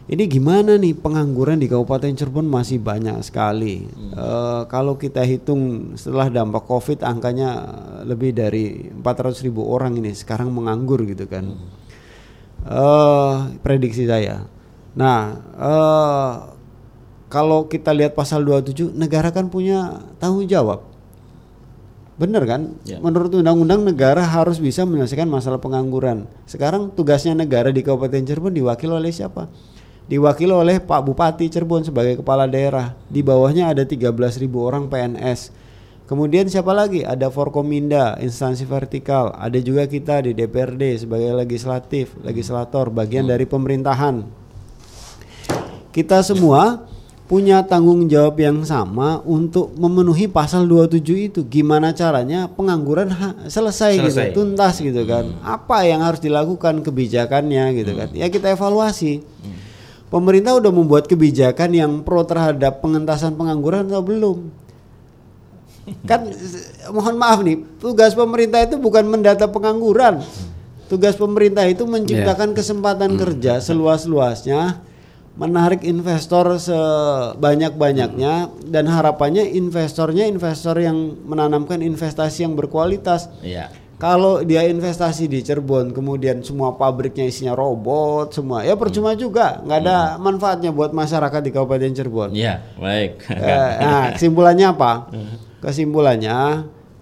[0.06, 3.90] Ini gimana nih pengangguran di Kabupaten Cirebon masih banyak sekali.
[3.90, 7.66] Eh, kalau kita hitung setelah dampak Covid angkanya
[8.06, 11.58] lebih dari 400 ribu orang ini sekarang menganggur gitu kan.
[12.70, 13.36] Eh,
[13.66, 14.46] prediksi saya.
[14.94, 16.34] Nah, eh,
[17.26, 20.86] kalau kita lihat pasal 27 negara kan punya tanggung jawab.
[22.22, 22.78] Bener kan?
[22.86, 23.02] Ya.
[23.02, 26.30] Menurut undang-undang negara harus bisa menyelesaikan masalah pengangguran.
[26.46, 29.50] Sekarang tugasnya negara di Kabupaten Cirebon diwakili oleh siapa?
[30.06, 32.94] Diwakili oleh Pak Bupati Cirebon sebagai kepala daerah.
[33.10, 35.50] Di bawahnya ada 13.000 orang PNS.
[36.06, 37.02] Kemudian siapa lagi?
[37.02, 39.34] Ada Forkominda, instansi vertikal.
[39.34, 44.46] Ada juga kita di DPRD sebagai legislatif, legislator, bagian dari pemerintahan
[45.96, 46.84] kita semua
[47.26, 51.42] punya tanggung jawab yang sama untuk memenuhi pasal 27 itu.
[51.48, 53.16] Gimana caranya pengangguran
[53.48, 54.36] selesai, Selesai.
[54.36, 55.32] gitu, tuntas gitu kan.
[55.40, 58.12] Apa yang harus dilakukan kebijakannya gitu kan.
[58.12, 59.24] Ya kita evaluasi.
[60.16, 64.48] Pemerintah udah membuat kebijakan yang pro terhadap pengentasan pengangguran atau belum?
[66.08, 66.32] Kan
[66.88, 70.24] mohon maaf nih, tugas pemerintah itu bukan mendata pengangguran.
[70.88, 74.80] Tugas pemerintah itu menciptakan kesempatan kerja seluas-luasnya,
[75.36, 83.28] menarik investor sebanyak-banyaknya dan harapannya investornya investor yang menanamkan investasi yang berkualitas.
[83.44, 83.68] Iya.
[83.96, 89.80] Kalau dia investasi di Cirebon, kemudian semua pabriknya isinya robot, semua ya percuma juga, nggak
[89.88, 92.30] ada manfaatnya buat masyarakat di Kabupaten Cirebon.
[92.36, 93.24] Iya, baik.
[93.32, 94.92] Eh, nah, kesimpulannya apa?
[95.64, 96.40] Kesimpulannya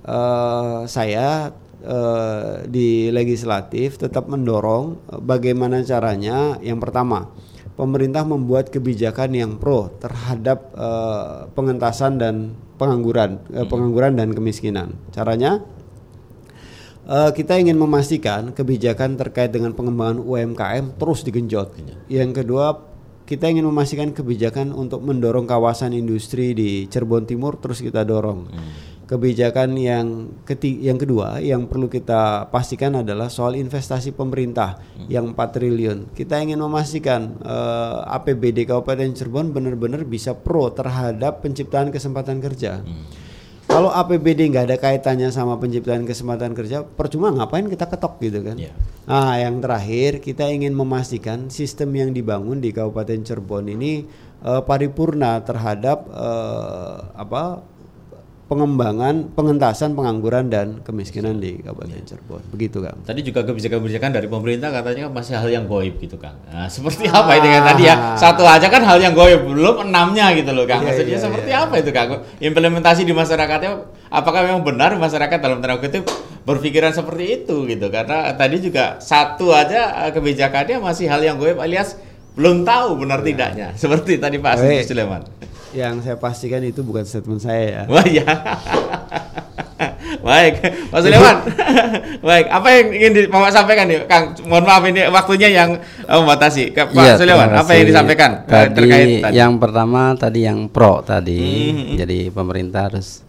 [0.05, 1.49] eh, saya
[1.81, 6.61] eh, di legislatif tetap mendorong eh, bagaimana caranya.
[6.61, 7.33] Yang pertama,
[7.73, 14.93] pemerintah membuat kebijakan yang pro terhadap eh, pengentasan dan pengangguran, eh, pengangguran dan kemiskinan.
[15.09, 15.65] Caranya
[17.03, 21.75] Eh, kita ingin memastikan kebijakan terkait dengan pengembangan UMKM terus digenjot.
[22.07, 22.79] Yang kedua,
[23.27, 28.47] kita ingin memastikan kebijakan untuk mendorong kawasan industri di Cirebon Timur terus kita dorong.
[29.03, 34.79] Kebijakan yang keti yang kedua yang perlu kita pastikan adalah soal investasi pemerintah
[35.11, 36.15] yang 4 triliun.
[36.15, 42.79] Kita ingin memastikan eh, APBD Kabupaten Cirebon benar-benar bisa pro terhadap penciptaan kesempatan kerja.
[43.73, 48.53] Kalau APBD nggak ada kaitannya sama penciptaan kesempatan kerja, percuma ngapain kita ketok gitu kan?
[48.53, 48.69] Iya.
[49.09, 54.05] Nah, yang terakhir kita ingin memastikan sistem yang dibangun di Kabupaten Cirebon ini
[54.45, 57.65] eh, paripurna terhadap eh, apa
[58.53, 62.41] pengembangan, pengentasan pengangguran dan kemiskinan di Kabupaten Cirebon.
[62.53, 63.01] Begitu, Kang.
[63.01, 66.37] Tadi juga kebijakan-kebijakan dari pemerintah katanya masih hal yang goib gitu Kang.
[66.53, 67.95] Nah, seperti apa itu kan tadi ya?
[68.13, 70.85] Satu aja kan hal yang goib, belum enamnya gitu loh Kang.
[70.85, 71.65] Iya, Maksudnya iya, seperti iya.
[71.65, 72.09] apa itu Kang?
[72.37, 73.71] Implementasi di masyarakatnya
[74.13, 76.05] apakah memang benar masyarakat dalam tanda kutip
[76.45, 77.89] berpikiran seperti itu gitu?
[77.89, 81.97] Karena tadi juga satu aja eh, kebijakannya masih hal yang goib alias
[82.37, 83.73] belum tahu benar tidaknya.
[83.73, 85.52] Seperti tadi Pak Baik.
[85.73, 87.81] Yang saya pastikan itu bukan statement saya ya.
[87.85, 88.25] Wah ya.
[90.23, 90.53] Baik,
[90.87, 91.37] Pak Sulaiman.
[92.21, 94.31] Baik, apa yang ingin di- Bapak sampaikan nih, Kang?
[94.41, 96.71] Mohon maaf ini waktunya yang eh, membatasi.
[96.71, 99.35] Ke Pak Iya, Sulaiman, apa yang disampaikan eh, Tadi, terkait tadi?
[99.35, 101.43] yang pertama tadi yang pro tadi.
[101.67, 101.99] Hmm.
[101.99, 103.19] Jadi pemerintah harus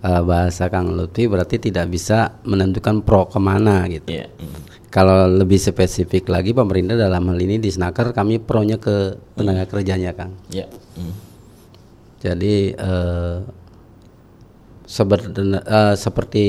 [0.00, 4.08] eh, bahasa Kang Lutfi berarti tidak bisa menentukan pro ke mana gitu.
[4.08, 4.32] Iya.
[4.32, 4.56] Hmm.
[4.88, 10.16] Kalau lebih spesifik lagi pemerintah dalam hal ini di Snaker kami pronya ke tenaga kerjanya
[10.16, 10.32] Kang.
[10.48, 10.64] Iya.
[10.96, 11.29] Hmm.
[12.20, 13.36] Jadi eh,
[14.84, 16.44] seber- eh, seperti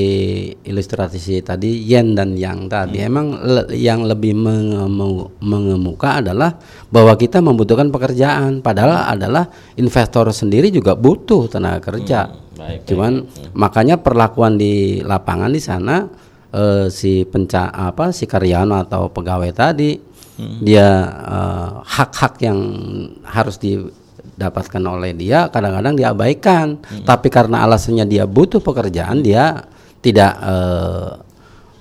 [0.66, 6.58] ilustrasi tadi yen dan yang tadi emang le- yang lebih mengemu- mengemuka adalah
[6.90, 8.60] bahwa kita membutuhkan pekerjaan.
[8.60, 9.46] Padahal adalah
[9.78, 12.34] investor sendiri juga butuh tenaga kerja.
[12.52, 13.14] baik, Cuman
[13.54, 16.04] makanya perlakuan di lapangan di sana
[16.52, 19.96] eh, si penca apa si karyawan atau pegawai tadi
[20.60, 22.60] dia eh, hak-hak yang
[23.24, 23.78] harus di
[24.42, 26.82] didapatkan oleh dia kadang-kadang diabaikan.
[27.06, 29.62] Tapi karena alasannya dia butuh pekerjaan, dia
[30.02, 31.12] tidak eh,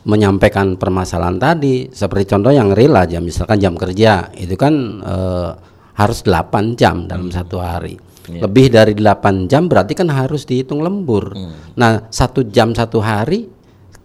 [0.05, 1.89] menyampaikan permasalahan tadi.
[1.89, 5.51] Seperti contoh yang real aja, misalkan jam kerja itu kan eh,
[5.97, 7.97] harus 8 jam dalam satu hari.
[8.31, 11.35] Lebih dari 8 jam berarti kan harus dihitung lembur.
[11.75, 13.49] Nah, satu jam satu hari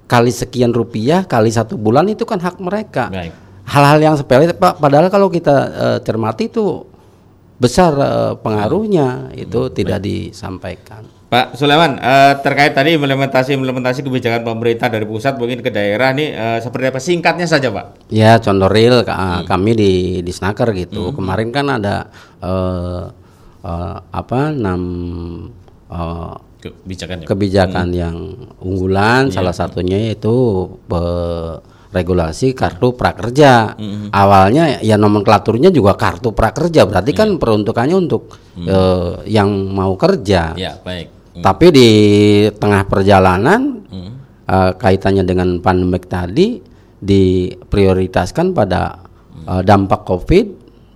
[0.10, 3.12] kali sekian rupiah kali satu bulan itu kan hak mereka.
[3.12, 3.34] Baik.
[3.66, 4.78] Hal-hal yang sepele, Pak.
[4.78, 6.95] Padahal kalau kita eh, cermati itu
[7.56, 11.03] besar eh, pengaruhnya itu tidak disampaikan.
[11.26, 16.30] Pak Sulaiman, eh, terkait tadi implementasi implementasi kebijakan pemerintah dari pusat mungkin ke daerah nih
[16.32, 16.99] eh, seperti apa?
[17.01, 18.08] Singkatnya saja, Pak.
[18.14, 21.12] Ya contoh real ka- kami di di Snaker gitu.
[21.12, 22.08] Kemarin kan ada
[22.39, 23.03] eh,
[23.66, 24.82] eh, apa enam
[25.89, 26.34] eh,
[26.66, 27.26] Kebijakan ya.
[27.30, 28.18] kebijakan yang
[28.58, 30.10] unggulan salah satunya
[30.89, 31.62] pe-
[31.96, 33.80] regulasi kartu prakerja.
[34.12, 40.52] Awalnya ya nomenklaturnya juga kartu prakerja, berarti kan peruntukannya untuk eh, yang mau kerja.
[40.60, 41.39] Ya, baik.
[41.39, 41.89] Tapi di
[42.52, 43.80] tengah perjalanan
[44.43, 46.60] eh, kaitannya dengan pandemik tadi
[47.00, 49.00] diprioritaskan pada
[49.48, 50.48] eh, dampak Covid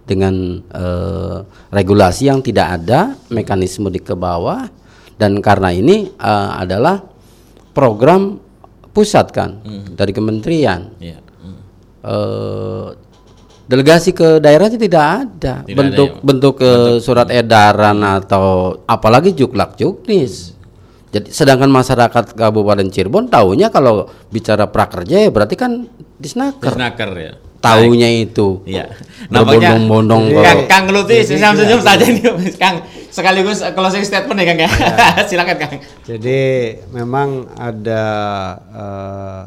[0.04, 1.38] dengan eh,
[1.72, 4.68] regulasi yang tidak ada, mekanisme di ke bawah.
[5.20, 7.00] Dan karena ini eh, adalah
[7.76, 8.49] program
[8.91, 9.61] pusat kan
[9.93, 10.93] dari kementerian.
[10.99, 11.19] Ya.
[11.19, 11.59] Hmm.
[12.03, 12.87] Eh,
[13.69, 19.37] delegasi ke daerahnya tidak ada Tidak bentuk ada ya, bentuk eh, surat edaran atau apalagi
[19.37, 20.57] juklak juknis.
[21.09, 25.89] Jadi sedangkan masyarakat Kabupaten Cirebon tahunya kalau bicara prakerja ya berarti kan
[26.21, 26.69] disnaker.
[26.69, 27.33] Snaker ya.
[27.60, 28.64] Tahunya itu.
[28.64, 28.95] Iya.
[29.28, 29.84] Namanya ke-
[30.39, 32.24] Kang, Kang Luti, senyum senyum saja nih,
[32.55, 32.82] Kang.
[33.10, 34.70] Sekaligus closing statement ya, Kang ya.
[35.30, 35.74] Silakan, Kang.
[36.03, 36.39] Jadi
[36.89, 38.03] memang ada
[38.72, 39.43] eh,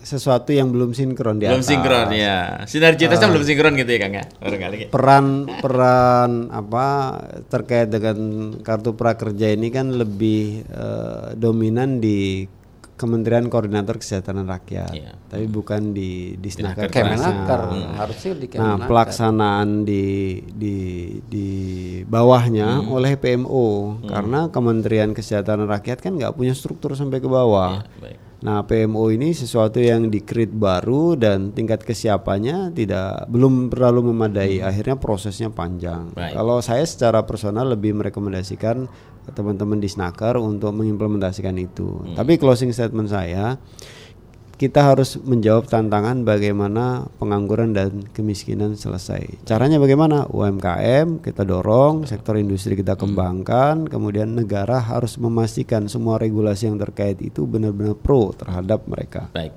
[0.00, 1.68] sesuatu yang belum sinkron di Belum atas.
[1.68, 2.64] sinkron ya.
[2.64, 4.24] Sinergitasnya belum sinkron gitu ya, Kang ya.
[4.38, 4.76] Barangkali.
[4.88, 5.26] Peran
[5.58, 6.86] peran apa
[7.46, 8.16] terkait dengan
[8.58, 12.46] kartu prakerja ini kan lebih eh, dominan di
[13.00, 15.12] Kementerian Koordinator Kesejahteraan Rakyat, Iya.
[15.24, 18.86] tapi bukan di di Snaker Kemenaker Nah, harusnya di Nah, Kemenaker.
[18.86, 20.04] pelaksanaan di
[20.44, 20.76] di
[21.24, 21.48] di
[22.04, 23.68] bawahnya oleh PMO
[24.04, 27.80] karena Kementerian Kesehatan Rakyat kan nggak punya struktur sampai ke bawah.
[27.96, 28.28] Baik.
[28.40, 34.64] Nah, PMO ini sesuatu yang dikrit baru dan tingkat kesiapannya tidak belum terlalu memadai.
[34.64, 36.08] Akhirnya prosesnya panjang.
[36.16, 36.32] Baik.
[36.32, 38.88] Kalau saya secara personal lebih merekomendasikan
[39.32, 42.02] teman-teman di Snaker untuk mengimplementasikan itu.
[42.14, 43.56] Tapi closing statement saya
[44.60, 49.40] kita harus menjawab tantangan bagaimana pengangguran dan kemiskinan selesai.
[49.48, 50.28] Caranya bagaimana?
[50.28, 57.16] UMKM kita dorong, sektor industri kita kembangkan, kemudian negara harus memastikan semua regulasi yang terkait
[57.24, 59.32] itu benar-benar pro terhadap mereka.
[59.32, 59.56] Baik.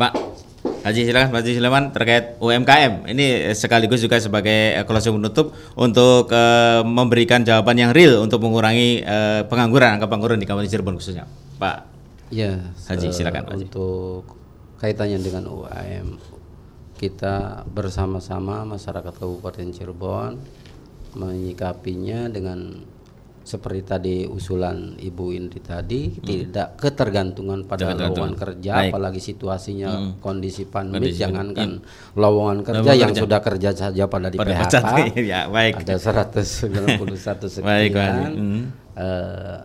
[0.00, 0.45] Pak
[0.86, 3.10] Haji silakan Haji Sulaiman terkait UMKM.
[3.10, 9.02] Ini sekaligus juga sebagai eh, closing penutup untuk eh, memberikan jawaban yang real untuk mengurangi
[9.02, 11.26] eh, pengangguran, angka pengangguran di Kabupaten Cirebon khususnya.
[11.58, 11.96] Pak
[12.30, 12.58] Ya,
[12.90, 13.64] Haji, silakan, Pak Haji.
[13.70, 14.34] Untuk
[14.82, 16.18] kaitannya dengan UAM,
[16.98, 20.34] kita bersama-sama masyarakat Kabupaten Cirebon
[21.14, 22.82] menyikapinya dengan
[23.46, 28.90] seperti tadi usulan Ibu Indri tadi tidak ketergantungan pada lowongan kerja Baik.
[28.90, 31.70] apalagi situasinya kondisi pandemi Kondisi jangankan
[32.18, 33.22] lowongan kerja Lowongan yang kerja.
[33.22, 34.82] sudah kerja saja pada di Pada PHK pecat,
[35.30, 35.72] ya, baik.
[35.86, 37.92] ada 191 sekian Baik.
[37.94, 38.62] Hmm.
[38.98, 39.58] eh,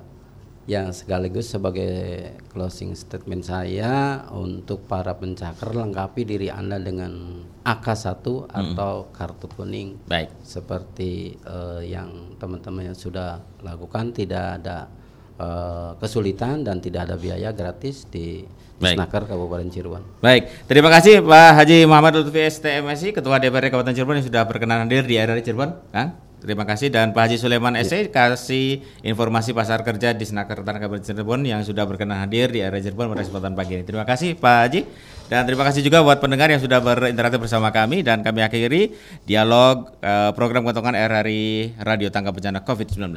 [0.72, 9.12] yang sekaligus sebagai closing statement saya untuk para pencaker lengkapi diri Anda dengan AK1 atau
[9.12, 10.32] kartu kuning Baik.
[10.40, 14.88] seperti eh, yang teman-teman yang sudah lakukan tidak ada
[15.36, 18.48] eh, kesulitan dan tidak ada biaya gratis di
[18.82, 18.98] Baik.
[18.98, 20.04] Snaker Kabupaten Cirebon.
[20.26, 24.88] Baik, terima kasih Pak Haji Muhammad Lutfi STMSI, Ketua DPRD Kabupaten Cirebon yang sudah berkenan
[24.88, 25.70] hadir di RRI Cirebon.
[25.94, 30.82] Kang, terima kasih dan Pak Haji Sulaiman SE kasih informasi pasar kerja di Senaker Tanah
[30.82, 33.84] Kabupaten Cirebon yang sudah berkenan hadir di RRI Cirebon pada kesempatan pagi ini.
[33.86, 34.82] Terima kasih Pak Haji
[35.30, 38.92] dan terima kasih juga buat pendengar yang sudah berinteraksi bersama kami dan kami akhiri
[39.24, 43.14] dialog eh, program kentongan RRI Radio Tangga Bencana COVID-19.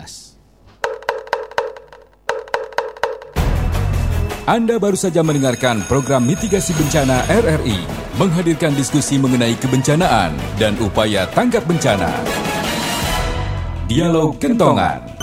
[4.44, 11.64] Anda baru saja mendengarkan program mitigasi bencana RRI menghadirkan diskusi mengenai kebencanaan dan upaya tanggap
[11.64, 12.12] bencana.
[13.84, 15.13] Dialog Kentongan.